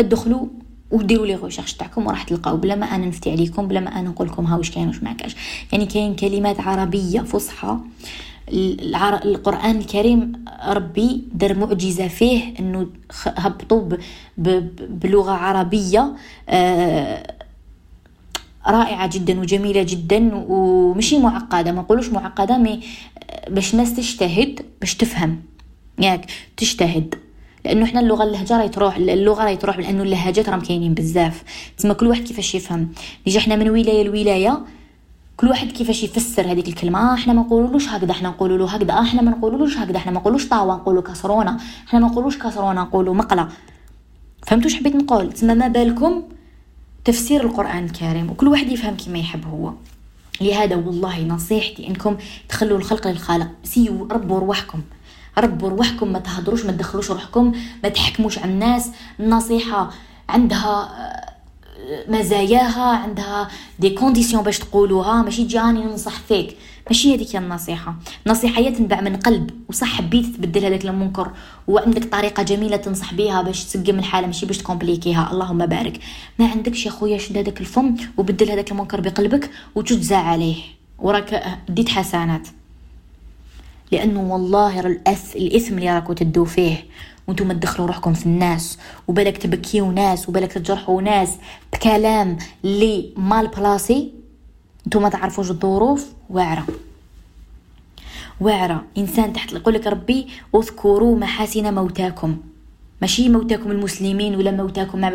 ادخلوا 0.00 0.46
وديروا 0.90 1.26
لي 1.26 1.34
غوشيرش 1.34 1.72
تاعكم 1.72 2.06
وراح 2.06 2.22
تلقاو. 2.22 2.56
بلا 2.56 2.74
ما 2.74 2.86
أنا 2.86 3.06
نفتي 3.06 3.30
عليكم 3.30 3.68
بلا 3.68 3.80
ما 3.80 3.98
أنا 4.00 4.08
نقول 4.08 4.28
لكم 4.28 4.44
ها 4.46 4.56
واش 4.56 4.70
كاين 4.70 4.88
واش 4.88 5.02
ما 5.02 5.12
كاش 5.12 5.36
يعني 5.72 5.86
كاين 5.86 6.16
كلمات 6.16 6.60
عربية 6.60 7.20
فصحى 7.20 7.78
القرآن 8.48 9.76
الكريم 9.78 10.44
ربي 10.68 11.22
دار 11.32 11.54
معجزة 11.58 12.08
فيه 12.08 12.54
إنه 12.60 12.86
هبطوا 13.26 13.88
بلغة 14.88 15.30
عربية 15.30 16.12
آه، 16.48 17.34
رائعة 18.66 19.10
جدا 19.12 19.40
وجميلة 19.40 19.82
جدا 19.82 20.30
ومشي 20.48 21.18
معقدة 21.18 21.72
ما 21.72 21.80
نقولوش 21.82 22.08
معقدة 22.08 22.58
مي 22.58 22.80
باش 23.48 23.72
الناس 23.74 23.94
تجتهد 23.96 24.60
باش 24.80 24.94
تفهم. 24.94 25.42
ياك 25.98 26.26
تجتهد. 26.56 27.14
لأنه 27.64 27.84
إحنا 27.84 28.00
اللغة 28.00 28.24
اللهجة 28.24 28.56
راهي 28.58 28.68
تروح 28.68 28.96
اللغة 28.96 29.44
راهي 29.44 29.56
تروح 29.56 29.78
لأنه 29.78 30.02
اللهجات 30.02 30.48
راهم 30.48 30.60
كاينين 30.60 30.94
بزاف. 30.94 31.42
تسمى 31.78 31.94
كل 31.94 32.06
واحد 32.06 32.22
كيفاش 32.22 32.54
يفهم. 32.54 32.88
نجي 33.28 33.38
إحنا 33.38 33.56
من 33.56 33.70
ولاية 33.70 34.02
لولاية 34.04 34.58
كل 35.36 35.48
واحد 35.48 35.72
كيفاش 35.72 36.02
يفسر 36.02 36.52
هذيك 36.52 36.68
الكلمة؟ 36.68 37.10
آه 37.10 37.14
إحنا 37.14 37.32
ما 37.32 37.42
نقولولوش 37.42 37.88
هكذا 37.88 38.10
إحنا 38.10 38.28
نقولوا 38.28 38.58
له 38.58 38.70
هكذا. 38.74 38.92
آه 38.92 39.02
إحنا 39.02 39.22
ما 39.22 39.30
نقولولوش 39.30 39.76
هكذا 39.76 39.96
إحنا 39.96 40.12
ما 40.12 40.20
نقولوش 40.20 40.48
طاوة 40.48 40.76
نقولوا 40.76 41.02
كسرونة. 41.02 41.56
إحنا 41.88 41.98
ما 41.98 42.06
نقولوش 42.08 42.38
كسرونة 42.38 42.82
نقولوا 42.82 43.14
مقلة. 43.14 43.48
فهمتوا 44.46 44.70
حبيت 44.70 44.96
نقول؟ 44.96 45.32
تسمى 45.32 45.54
ما 45.54 45.68
بالكم 45.68 46.22
تفسير 47.04 47.44
القرآن 47.44 47.84
الكريم 47.84 48.30
وكل 48.30 48.48
واحد 48.48 48.72
يفهم 48.72 48.96
كما 48.96 49.18
يحب 49.18 49.46
هو. 49.46 49.72
لهذا 50.40 50.76
والله 50.76 51.24
نصيحتي 51.24 51.88
إنكم 51.88 52.16
تخلوا 52.48 52.78
الخلق 52.78 53.08
للخالق. 53.08 53.48
سيو 53.64 54.08
ربوا 54.10 54.38
روحكم. 54.38 54.80
ربوا 55.38 55.68
روحكم 55.68 56.12
ما 56.12 56.18
تهضروش 56.18 56.64
ما 56.64 56.72
تدخلوش 56.72 57.10
روحكم 57.10 57.52
ما 57.82 57.88
تحكموش 57.88 58.38
على 58.38 58.52
الناس. 58.52 58.90
النصيحة 59.20 59.90
عندها 60.28 60.88
مزاياها 62.08 62.82
عندها 62.82 63.48
des 63.78 63.90
conditions 63.90 64.42
باش 64.42 64.58
تقولوها. 64.58 65.22
ماشي 65.22 65.44
تجاني 65.44 65.84
ننصح 65.84 66.20
فيك. 66.20 66.56
ماشي 66.86 67.14
هذيك 67.14 67.36
النصيحة. 67.36 67.94
النصيحة 68.26 68.58
هي 68.58 68.70
تنبع 68.70 69.00
من 69.00 69.16
قلب 69.16 69.50
وصح 69.68 69.86
حبيت 69.86 70.26
تبدل 70.26 70.64
هذاك 70.64 70.84
المنكر 70.84 71.30
وعندك 71.68 72.04
طريقة 72.04 72.42
جميلة 72.42 72.76
تنصح 72.76 73.14
بها 73.14 73.42
باش 73.42 73.64
تسقم 73.64 73.98
الحالة. 73.98 74.26
ماشي 74.26 74.46
باش 74.46 74.58
تكومبليكيها. 74.58 75.30
اللهم 75.32 75.66
بارك. 75.66 76.00
ما 76.38 76.46
عندكش 76.48 76.86
يا 76.86 76.90
خويا 76.90 77.18
شد 77.18 77.38
هذاك 77.38 77.60
الفم 77.60 77.96
وبدل 78.16 78.50
هذاك 78.50 78.72
المنكر 78.72 79.00
بقلبك 79.00 79.50
وتجزى 79.74 80.14
عليه. 80.14 80.56
وراك 80.98 81.58
ديت 81.68 81.88
حسنات. 81.88 82.48
لأنه 83.92 84.32
والله 84.32 84.80
الإثم 85.36 85.78
اللي 85.78 85.94
راكو 85.94 86.12
تدو 86.12 86.44
فيه. 86.44 86.84
وأنتم 87.26 87.52
تدخلوا 87.52 87.86
روحكم 87.86 88.14
في 88.14 88.26
الناس. 88.26 88.78
وبالك 89.08 89.38
تبكيو 89.38 89.92
ناس 89.92 90.28
وبالك 90.28 90.52
تجرحوا 90.52 91.02
ناس. 91.02 91.30
بكلام 91.72 92.38
اللي 92.64 93.12
مال 93.16 93.48
بلاصي 93.48 94.12
أنتم 94.86 95.02
ما 95.02 95.08
تعرفوش 95.08 95.50
الظروف. 95.50 96.06
واعرة. 96.30 96.66
واعرة. 98.40 98.84
إنسان 98.98 99.32
تحت 99.32 99.52
يقول 99.52 99.74
لك 99.74 99.86
ربي 99.86 100.28
اذكروا 100.54 101.18
محاسن 101.18 101.74
موتاكم. 101.74 102.36
ماشي 103.02 103.28
موتاكم 103.28 103.70
المسلمين 103.70 104.36
ولا 104.36 104.50
موتاكم 104.50 105.00
مع 105.00 105.12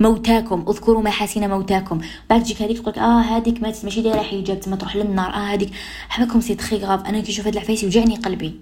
موتاكم 0.00 0.64
اذكروا 0.68 1.02
محاسن 1.02 1.50
موتاكم. 1.50 2.00
بعد 2.30 2.42
تجيك 2.42 2.62
هذيك 2.62 2.78
تقول 2.78 2.94
آه 2.94 3.20
هذيك 3.20 3.62
ماتت 3.62 3.84
ماشي 3.84 4.02
دايرة 4.02 4.22
حجاب 4.22 4.60
تما 4.60 4.76
تروح 4.76 4.96
للنار. 4.96 5.30
آه 5.34 5.54
هذيك. 5.54 5.70
حبكم 6.08 6.40
c'est 6.40 6.54
très 6.54 6.76
grave. 6.76 7.06
أنا 7.06 7.20
كي 7.20 7.32
نشوف 7.32 7.46
هاد 7.46 7.56
العفايس 7.56 7.82
يوجعني 7.82 8.16
قلبي. 8.16 8.60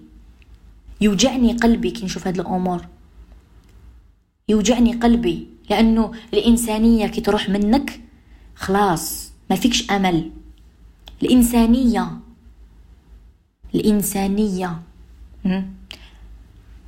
يوجعني 1.01 1.53
قلبي 1.53 1.91
كي 1.91 2.05
نشوف 2.05 2.27
هاد 2.27 2.41
الأمور. 2.41 2.87
يوجعني 4.49 4.93
قلبي. 4.93 5.47
لأنه 5.71 6.13
الإنسانية 6.35 7.07
كي 7.07 7.21
تروح 7.21 7.49
منك 7.49 8.01
خلاص 8.55 9.33
ما 9.51 9.57
فيكش 9.57 9.91
أمل. 9.91 10.31
الإنسانية. 11.23 12.09
الإنسانية. 13.75 14.83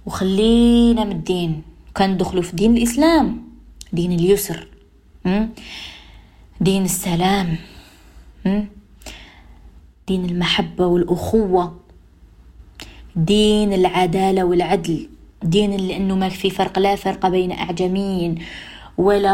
وخلينا 0.07 1.05
من 1.05 1.13
الدين. 1.13 1.63
كندخلوا 1.97 2.43
في 2.43 2.57
دين 2.57 2.77
الإسلام 2.77 3.43
دين 3.93 4.13
اليسر 4.13 4.69
دين 6.61 6.85
السلام 6.85 7.57
دين 10.09 10.25
المحبة 10.25 10.87
والأخوة 10.87 11.81
دين 13.17 13.73
العدالة 13.73 14.45
والعدل 14.45 15.09
دين 15.43 15.73
اللي 15.73 15.97
أنه 15.97 16.15
ما 16.15 16.29
في 16.29 16.51
فرق 16.51 16.79
لا 16.79 16.97
فرق 16.97 17.27
بين 17.27 17.53
أعجميين 17.53 18.45
ولا 18.99 19.31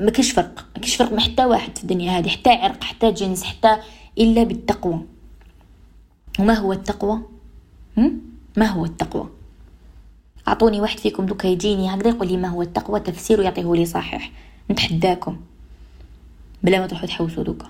ما 0.00 0.10
كاش 0.10 0.30
فرق 0.30 0.66
ما 0.76 0.82
كاش 0.82 0.96
فرق 0.96 1.18
حتى 1.18 1.44
واحد 1.44 1.76
في 1.78 1.82
الدنيا 1.82 2.18
هذه 2.18 2.28
حتى 2.28 2.50
عرق 2.50 2.84
حتى 2.84 3.12
جنس 3.12 3.44
حتى 3.44 3.76
إلا 4.18 4.44
بالتقوى. 4.44 5.00
وما 6.38 6.54
هو 6.54 6.72
التقوى؟ 6.72 7.22
ما 8.56 8.66
هو 8.66 8.84
التقوى؟ 8.84 9.30
أعطوني 10.48 10.80
واحد 10.80 10.98
فيكم 10.98 11.26
دوكا 11.26 11.46
يجيني 11.46 11.94
هكذا 11.94 12.08
يقول 12.08 12.28
لي 12.28 12.36
ما 12.36 12.48
هو 12.48 12.62
التقوى؟ 12.62 13.00
تفسير 13.00 13.40
ويعطيه 13.40 13.74
لي 13.74 13.86
صحيح. 13.86 14.32
نتحداكم 14.70 15.36
بلا 16.62 16.80
ما 16.80 16.86
تروحوا 16.86 17.06
تحوسوا 17.06 17.44
دوكا. 17.44 17.66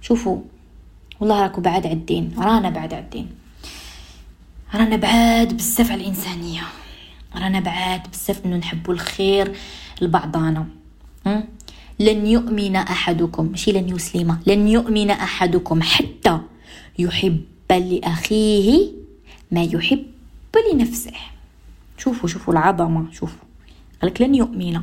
شوفوا 0.00 0.38
والله 1.20 1.42
راكو 1.42 1.60
بعاد 1.60 1.86
على 1.86 1.94
الدين 1.94 2.34
رانا 2.38 2.70
بعاد 2.70 2.94
على 2.94 3.04
الدين 3.04 3.28
رانا 4.74 4.96
بعاد 4.96 5.56
بزاف 5.56 5.90
على 5.90 6.00
الإنسانية. 6.00 6.62
رانا 7.36 7.60
بعاد 7.60 8.10
بزاف 8.10 8.46
إنه 8.46 8.56
نحبوا 8.56 8.94
الخير 8.94 9.52
لبعضانا. 10.00 10.66
لن 12.00 12.26
يؤمن 12.26 12.76
أحدكم. 12.76 13.46
ماشي 13.46 13.72
لن 13.72 13.88
يسلم. 13.88 14.38
لن 14.46 14.68
يؤمن 14.68 15.10
أحدكم 15.10 15.82
حتى 15.82 16.40
يحب 16.98 17.44
لأخيه 17.70 18.99
ما 19.52 19.62
يحب 19.62 20.06
لنفسه. 20.72 21.12
شوفوا 21.98 22.28
شوفوا 22.28 22.54
العظمة 22.54 23.12
شوفوا. 23.12 23.44
قالك 24.02 24.22
لن 24.22 24.34
يؤمن. 24.34 24.80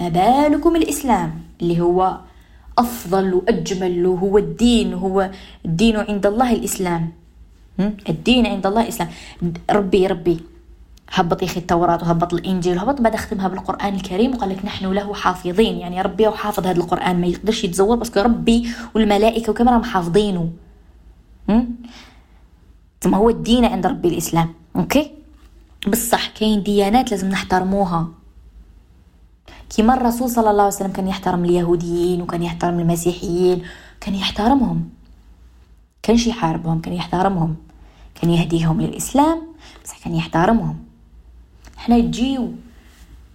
ما 0.00 0.08
بالكم 0.08 0.76
الإسلام؟ 0.76 1.40
اللي 1.62 1.80
هو 1.80 2.18
أفضل 2.78 3.34
وأجمل 3.34 4.06
وهو 4.06 4.38
الدين 4.38 4.94
هو 4.94 5.30
الدين 5.64 5.96
عند 5.96 6.26
الله 6.26 6.52
الإسلام. 6.52 7.12
الدين 8.08 8.46
عند 8.46 8.66
الله 8.66 8.82
الإسلام. 8.82 9.08
ربي 9.70 10.06
ربي 10.06 10.40
هبط 11.10 11.42
يخي 11.42 11.60
التوراة 11.60 11.98
وهبط 12.02 12.34
الإنجيل 12.34 12.76
وهبط 12.76 13.00
بعد 13.00 13.16
ختمها 13.16 13.48
بالقرآن 13.48 13.94
الكريم 13.94 14.34
وقال 14.34 14.50
لك 14.50 14.64
نحن 14.64 14.92
له 14.92 15.14
حافظين. 15.14 15.78
يعني 15.78 16.02
ربي 16.02 16.28
وحافظ 16.28 16.66
هذا 16.66 16.76
القرآن 16.76 17.20
ما 17.20 17.26
يقدرش 17.26 17.64
يتزور 17.64 17.96
بس 17.96 18.18
ربي 18.18 18.68
والملائكة 18.94 19.50
وكمان 19.50 19.74
راهم 19.74 19.84
حافظينه 19.84 20.50
ثم 23.00 23.14
هو 23.14 23.30
الدين 23.30 23.64
عند 23.64 23.86
ربي 23.86 24.08
الإسلام. 24.08 24.54
أوكي؟ 24.76 25.10
بصح 25.88 26.26
كاين 26.26 26.62
ديانات 26.62 27.10
لازم 27.10 27.28
نحترموها. 27.28 28.08
كيما 29.70 29.94
الرسول 29.94 30.30
صلى 30.30 30.50
الله 30.50 30.62
عليه 30.62 30.74
وسلم 30.74 30.92
كان 30.92 31.08
يحترم 31.08 31.44
اليهوديين 31.44 32.22
وكان 32.22 32.42
يحترم 32.42 32.80
المسيحيين 32.80 33.62
كان 34.00 34.14
يحترمهم. 34.14 34.88
كانش 36.02 36.26
يحاربهم 36.26 36.80
كان 36.80 36.94
يحترمهم. 36.94 37.56
كان 38.14 38.30
يهديهم 38.30 38.80
للإسلام 38.80 39.42
بس 39.84 39.92
كان 40.04 40.14
يحترمهم. 40.14 40.76
حنا 41.76 41.96
يجيو 41.96 42.52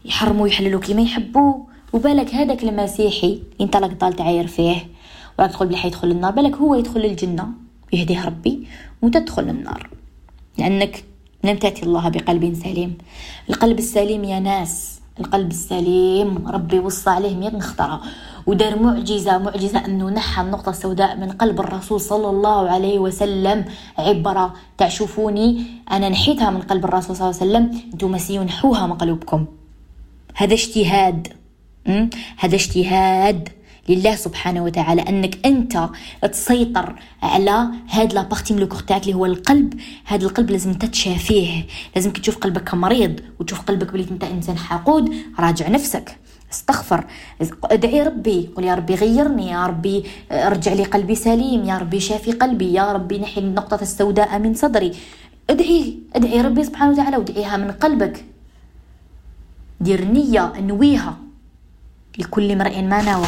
يحرموا 0.05 0.47
يحللوا 0.47 0.81
كيما 0.81 1.01
يحبوا 1.01 1.63
وبالك 1.93 2.35
هذاك 2.35 2.63
المسيحي 2.63 3.43
ينطلق 3.59 3.87
ضال 3.87 4.13
تعاير 4.13 4.47
فيه 4.47 4.87
ولا 5.39 5.47
تقول 5.47 5.67
بلي 5.67 5.77
حيدخل 5.77 6.11
النار 6.11 6.31
بالك 6.31 6.55
هو 6.55 6.75
يدخل 6.75 7.05
الجنة 7.05 7.64
يهديه 7.95 8.25
ربي 8.25 8.67
وتدخل 9.01 9.49
النار. 9.49 9.89
لأنك 10.57 11.03
لم 11.43 11.57
تأتي 11.57 11.83
الله 11.83 12.09
بقلب 12.09 12.53
سليم. 12.53 12.97
القلب 13.49 13.79
السليم 13.79 14.23
يا 14.23 14.39
ناس. 14.39 14.99
القلب 15.19 15.51
السليم. 15.51 16.47
ربي 16.47 16.79
وصى 16.79 17.09
عليه 17.09 17.35
مئة 17.35 17.57
نخطرة 17.57 18.01
ودار 18.47 18.79
معجزة 18.79 19.37
معجزة 19.37 19.85
أنه 19.85 20.09
نحى 20.09 20.41
النقطة 20.41 20.69
السوداء 20.69 21.17
من 21.17 21.31
قلب 21.31 21.59
الرسول 21.59 22.01
صلى 22.01 22.29
الله 22.29 22.69
عليه 22.69 22.99
وسلم. 22.99 23.65
عبرة. 23.97 24.53
تعشوفوني. 24.77 25.63
أنا 25.91 26.09
نحيتها 26.09 26.49
من 26.49 26.61
قلب 26.61 26.85
الرسول 26.85 27.15
صلى 27.15 27.29
الله 27.29 27.41
عليه 27.41 27.51
وسلم. 27.51 27.81
أنتم 27.93 28.17
سينحوها 28.17 28.87
من 28.87 28.93
قلوبكم 28.93 29.45
هذا 30.35 30.53
اجتهاد 30.53 31.27
هذا 32.37 32.55
اجتهاد 32.55 33.49
لله 33.89 34.15
سبحانه 34.15 34.63
وتعالى 34.63 35.01
أنك 35.01 35.45
أنت 35.45 35.89
تسيطر 36.31 36.95
على 37.23 37.67
هاد 37.89 38.13
la 38.13 38.23
partie 38.23 38.53
من 38.53 38.61
ال 38.61 38.64
corps 38.64 38.79
تاعك 38.79 39.01
اللي 39.01 39.13
هو 39.13 39.25
القلب. 39.25 39.73
هاد 40.07 40.23
القلب 40.23 40.51
لازم 40.51 40.69
أنت 40.69 40.85
تشافيه. 40.85 41.65
لازم 41.95 42.11
كي 42.11 42.21
تشوف 42.21 42.37
قلبك 42.37 42.73
مريض 42.73 43.19
وتشوف 43.39 43.61
قلبك 43.61 43.91
بلي 43.91 44.05
أنت 44.11 44.23
إنسان 44.23 44.57
حقود 44.57 45.15
راجع 45.39 45.69
نفسك. 45.69 46.17
استغفر. 46.51 47.05
ادعي 47.63 48.03
ربي. 48.03 48.49
قل 48.55 48.63
يا 48.63 48.75
ربي 48.75 48.95
غيرني. 48.95 49.49
يا 49.49 49.67
ربي 49.67 50.03
رجع 50.31 50.73
لي 50.73 50.83
قلبي 50.83 51.15
سليم. 51.15 51.65
يا 51.65 51.77
ربي 51.77 51.99
شافي 51.99 52.31
قلبي. 52.31 52.73
يا 52.73 52.93
ربي 52.93 53.19
نحي 53.19 53.41
النقطة 53.41 53.81
السوداء 53.81 54.39
من 54.39 54.53
صدري. 54.53 54.91
ادعي. 55.49 55.99
ادعي 56.15 56.41
ربي 56.41 56.63
سبحانه 56.63 56.91
وتعالى 56.91 57.17
وادعيها 57.17 57.57
من 57.57 57.71
قلبك. 57.71 58.25
دير 59.79 60.05
نية 60.05 60.53
نويها 60.59 61.17
لكل 62.17 62.51
امرئ 62.51 62.81
ما 62.81 63.01
نوى 63.01 63.27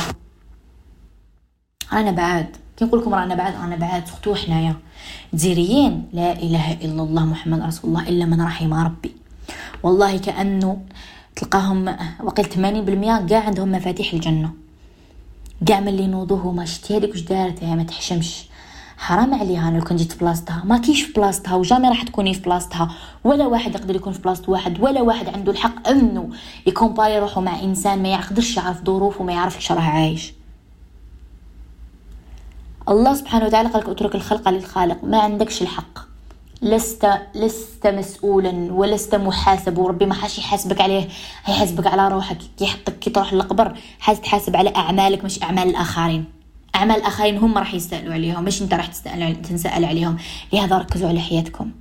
رانا 1.94 2.12
بعاد 2.12 2.56
كي 2.78 2.86
نقول 2.86 3.02
لكم 3.02 3.14
رانا 3.14 3.36
بعاد 3.36 3.54
رانا 3.56 3.76
بعاد 3.76 4.08
سختو 4.08 4.36
حنايا. 4.36 4.76
جزيريين 5.34 6.10
لا 6.14 6.32
إله 6.32 6.74
إلا 6.74 7.04
الله 7.04 7.26
محمد 7.26 7.62
رسول 7.62 7.90
الله 7.90 8.10
إلا 8.10 8.26
من 8.26 8.42
رحم 8.42 8.74
ربي. 8.74 9.12
والله 9.84 10.18
كأنه 10.18 10.82
تلقاهم 11.36 11.96
وقيل 12.24 12.46
80% 12.46 13.30
كاع 13.30 13.44
عندهم 13.46 13.72
مفاتيح 13.72 14.14
الجنة. 14.14 14.52
كاع 15.66 15.80
ملي 15.80 16.08
نوضوه 16.08 16.52
ما 16.52 16.66
شتي 16.66 16.98
هذيك 16.98 17.10
واش 17.10 17.22
دارت؟ 17.22 17.64
ما 17.64 17.84
تحشمش. 17.84 18.46
حرام 18.98 19.34
عليها 19.34 19.68
أنا 19.68 19.80
كنت 19.80 20.00
جيت 20.00 20.20
بلاصتها. 20.20 20.64
ما 20.66 20.78
كيش 20.78 21.02
في 21.02 21.14
بلاصتها 21.14 21.56
وجامي 21.56 21.90
راح 21.90 22.04
تكوني 22.04 22.34
في 22.34 22.42
بلاصتها. 22.42 22.96
ولا 23.24 23.46
واحد 23.48 23.76
يقدر 23.76 23.96
يكون 23.96 24.14
في 24.14 24.22
بلاصة 24.22 24.44
واحد 24.48 24.80
ولا 24.80 25.02
واحد 25.02 25.30
عنده 25.30 25.52
الحق 25.52 25.88
إنه 25.88 26.30
يكومباري 26.68 27.20
روحه 27.20 27.42
مع 27.42 27.60
إنسان 27.60 28.04
ما 28.04 28.10
يقدرش 28.10 28.58
يعرف 28.58 28.84
ظروفه 28.86 29.22
وما 29.22 29.34
يعرفش 29.34 29.72
راه 29.72 29.82
عايش. 29.82 30.37
الله 32.90 33.14
سبحانه 33.14 33.46
وتعالى 33.46 33.70
قالك 33.70 33.90
اترك 33.90 34.16
الخلق 34.16 34.50
للخالق. 34.50 35.04
ما 35.04 35.20
عندكش 35.20 35.62
الحق. 35.62 36.00
لست 36.62 37.08
لست 37.36 37.88
مسؤولا 37.88 38.68
ولست 38.72 39.16
محاسب. 39.16 39.78
وربي 39.78 40.06
ما 40.06 40.14
حاش 40.14 40.38
يحاسبك 40.38 40.82
عليه. 40.82 41.08
هيحاسبك 41.46 41.88
على 41.88 42.08
روحك. 42.08 42.38
يحطك 42.62 43.00
كي 43.00 43.10
تروح 43.10 43.34
للقبر. 43.34 43.78
حاس 44.00 44.22
تحاسب 44.22 44.56
على 44.56 44.76
أعمالك 44.76 45.24
مش 45.26 45.44
أعمال 45.44 45.70
الآخرين. 45.70 46.26
أعمال 46.76 46.98
الآخرين 46.98 47.38
هم 47.38 47.58
راح 47.58 47.74
يسالوا 47.74 48.14
عليهم 48.14 48.44
مش 48.44 48.62
أنت 48.62 48.74
راح 48.74 48.88
تسال 48.88 49.42
تنسأل 49.42 49.86
عليهم. 49.86 50.18
لهذا 50.54 50.78
ركزوا 50.78 51.10
على 51.10 51.20
حياتكم. 51.20 51.72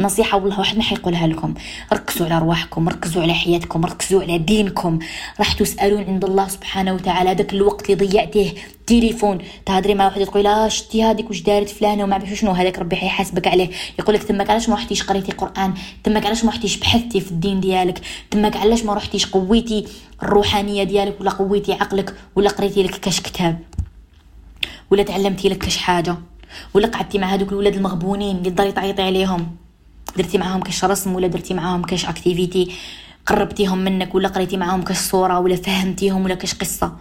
نصيحة 0.00 0.38
والله 0.38 0.58
واحد 0.58 0.76
ما 0.76 0.82
حيقولها 0.82 1.26
لكم. 1.26 1.54
ركزوا 1.92 2.26
على 2.26 2.36
أرواحكم 2.36 2.88
ركزوا 2.88 3.22
على 3.22 3.34
حياتكم 3.34 3.84
ركزوا 3.84 4.22
على 4.22 4.38
دينكم. 4.38 4.98
راح 5.38 5.52
تسألون 5.52 6.04
عند 6.04 6.24
الله 6.24 6.48
سبحانه 6.48 6.94
وتعالى 6.94 7.34
داك 7.34 7.52
الوقت 7.52 7.90
اللي 7.90 8.06
ضيعتيه. 8.06 8.54
تليفون 8.86 9.38
تهضري 9.66 9.94
مع 9.94 10.04
واحد 10.04 10.24
تقولي 10.24 10.42
لا 10.42 10.68
شتي 10.68 11.04
هذيك 11.04 11.28
واش 11.28 11.40
دارت 11.40 11.68
فلانة 11.68 12.04
وما 12.04 12.18
بعرف 12.18 12.34
شنو. 12.34 12.50
هذاك 12.50 12.78
ربي 12.78 12.96
حيحاسبك 12.96 13.46
عليه. 13.46 13.70
يقول 13.98 14.14
لك 14.14 14.22
تماك 14.22 14.50
علاش 14.50 14.68
ما 14.68 14.74
رحتيش 14.74 15.02
قريتي 15.02 15.32
قرآن؟ 15.32 15.74
تماك 16.04 16.26
علاش 16.26 16.44
ما 16.44 16.50
رحتيش 16.50 16.76
بحثتي 16.76 17.20
في 17.20 17.30
الدين 17.30 17.60
ديالك؟ 17.60 18.00
تماك 18.30 18.56
علاش 18.56 18.84
ما 18.84 18.94
رحتيش 18.94 19.26
قويتي 19.26 19.86
الروحانية 20.22 20.84
ديالك 20.84 21.20
ولا 21.20 21.30
قويتي 21.30 21.72
عقلك 21.72 22.14
ولا 22.36 22.50
قريتي 22.50 22.82
لك 22.82 22.94
كاش 22.94 23.20
كتاب؟ 23.20 23.58
ولا 24.90 25.02
تعلمتي 25.02 25.48
لك 25.48 25.58
كاش 25.58 25.76
حاجة؟ 25.76 26.16
ولا 26.74 26.88
قعدتي 26.88 27.18
مع 27.18 27.34
هذوك 27.34 27.52
الولاد 27.52 27.74
المغبونين 27.74 28.36
اللي 28.36 28.50
تضلي 28.50 28.72
تعيطي 28.72 29.02
عليهم؟ 29.02 29.56
درتي 30.16 30.38
معاهم 30.38 30.60
كاش 30.60 30.84
رسم 30.84 31.14
ولا 31.14 31.26
درتي 31.26 31.54
معاهم 31.54 31.82
كاش 31.82 32.06
activité 32.06 32.72
قربتيهم 33.26 33.78
منك 33.78 34.14
ولا 34.14 34.28
قريتي 34.28 34.56
معاهم 34.56 34.82
كاش 34.82 34.96
صورة 34.96 35.38
ولا 35.38 35.56
فهمتيهم 35.56 36.24
ولا 36.24 36.34
كاش 36.34 36.54
قصة. 36.54 36.92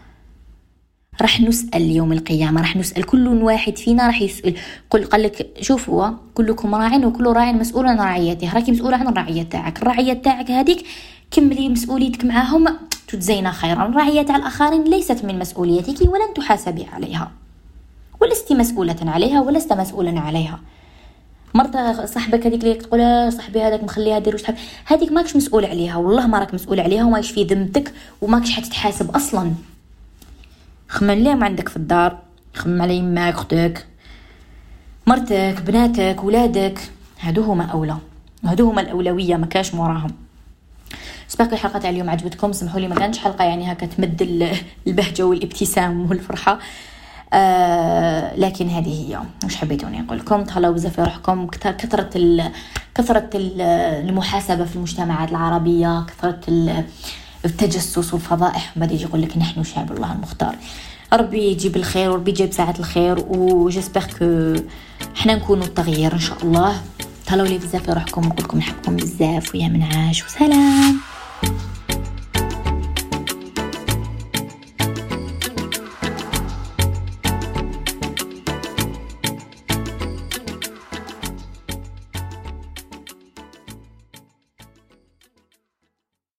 راح 1.21 1.41
نسأل 1.41 1.91
يوم 1.91 2.13
القيامة 2.13 2.61
راح 2.61 2.75
نسأل 2.75 3.03
كل 3.03 3.27
واحد 3.27 3.77
فينا 3.77 4.07
راح 4.07 4.21
يسأل. 4.21 4.55
قل 4.89 5.05
قال 5.05 5.23
لك 5.23 5.57
شوف 5.61 5.89
هو 5.89 6.13
كلكم 6.33 6.75
راع 6.75 6.95
وكل 6.95 7.27
راع 7.27 7.51
مسؤول 7.51 7.87
عن 7.87 7.99
رعيته 7.99 8.53
راكي 8.53 8.71
مسؤول 8.71 8.93
عن 8.93 9.07
الرعية 9.07 9.43
تاعك. 9.43 9.81
الرعية 9.81 10.13
تاعك 10.13 10.51
هذيك 10.51 10.85
كملي 11.31 11.69
مسؤوليتك 11.69 12.25
معاهم 12.25 12.65
تجزينا 13.07 13.51
خيرا. 13.51 13.85
الرعية 13.85 14.21
تاع 14.21 14.35
الآخرين 14.35 14.83
ليست 14.83 15.25
من 15.25 15.39
مسؤوليتك 15.39 16.01
ولن 16.01 16.33
تحاسبي 16.35 16.85
عليها. 16.93 17.31
ولست 18.21 18.53
مسؤولة 18.53 18.95
عليها 19.01 19.41
ولست 19.41 19.73
مسؤولا 19.73 20.19
عليها. 20.19 20.59
مرت 21.55 21.77
صاحبك 22.05 22.45
هذيك 22.47 22.63
اللي 22.63 22.73
تقول 22.73 23.33
صاحبي 23.33 23.61
هذاك 23.61 23.83
مخليها 23.83 24.19
دير 24.19 24.35
وش 24.35 24.43
هذيك 24.85 25.11
ماكش 25.11 25.35
مسؤول 25.35 25.65
عليها 25.65 25.95
والله 25.97 26.27
ما 26.27 26.39
راك 26.39 26.53
مسؤول 26.53 26.79
عليها 26.79 27.05
وماكش 27.05 27.31
في 27.31 27.43
ذمتك 27.43 27.93
وماكش 28.21 28.51
حتتحاسب 28.51 29.15
أصلا. 29.15 29.53
خمم 30.89 31.11
ليهم 31.11 31.43
عندك 31.43 31.69
في 31.69 31.77
الدار؟ 31.77 32.17
خمم 32.53 32.81
على 32.81 32.95
يماك 32.95 33.33
أختك 33.33 33.85
مرتك 35.07 35.61
بناتك 35.67 36.23
ولادك. 36.23 36.79
هادو 37.19 37.43
هما 37.43 37.65
اولى 37.65 37.97
هادو 38.43 38.69
هما 38.69 38.81
الأولوية 38.81 39.35
ما 39.35 39.45
كاش 39.45 39.73
موراهم. 39.73 40.11
سباق 41.27 41.53
الحلقة 41.53 41.79
تاع 41.79 41.89
اليوم 41.89 42.09
عجبتكم 42.09 42.51
سمحوا 42.51 42.79
لي 42.79 42.87
ما 42.87 42.95
كانش 42.95 43.17
حلقة 43.17 43.45
يعني 43.45 43.71
هكا 43.71 43.85
تمد 43.85 44.21
البهجة 44.87 45.23
والابتسام 45.23 46.09
والفرحة. 46.09 46.59
آه 47.35 48.35
لكن 48.35 48.69
هذه 48.69 49.09
هي. 49.09 49.19
مش 49.45 49.55
حبيتوني 49.55 49.99
نقول 49.99 50.17
لكم؟ 50.17 50.43
تهلاو 50.43 50.73
بزاف 50.73 50.95
في 50.95 51.01
روحكم 51.01 51.47
كثرة 51.47 52.51
كثرة 52.95 53.29
المحاسبة 53.33 54.65
في 54.65 54.75
المجتمعات 54.75 55.29
العربية 55.31 56.05
كثرة 56.05 56.39
التجسس 57.45 58.13
والفضائح. 58.13 58.73
بعد 58.75 58.91
يجي 58.91 59.03
يقول 59.03 59.21
لك 59.21 59.37
نحن 59.37 59.63
شعب 59.63 59.91
الله 59.91 60.13
المختار. 60.13 60.55
ربي 61.13 61.51
يجيب 61.51 61.75
الخير 61.75 62.11
وربي 62.11 62.31
يجيب 62.31 62.51
ساعة 62.51 62.75
الخير 62.79 63.19
وجسبر 63.27 64.03
كو 64.19 64.53
حنا 65.15 65.35
نكونوا 65.35 65.65
التغيير 65.65 66.13
إن 66.13 66.19
شاء 66.19 66.37
الله. 66.43 66.81
تهلاو 67.25 67.45
لي 67.45 67.57
بزاف 67.57 67.83
في 67.83 67.91
روحكم. 67.93 68.21
نقول 68.21 68.43
لكم 68.43 68.57
نحبكم 68.57 68.95
بزاف 68.95 69.55
ويا 69.55 69.67
منعاش 69.67 70.25
وسلام! 70.25 70.99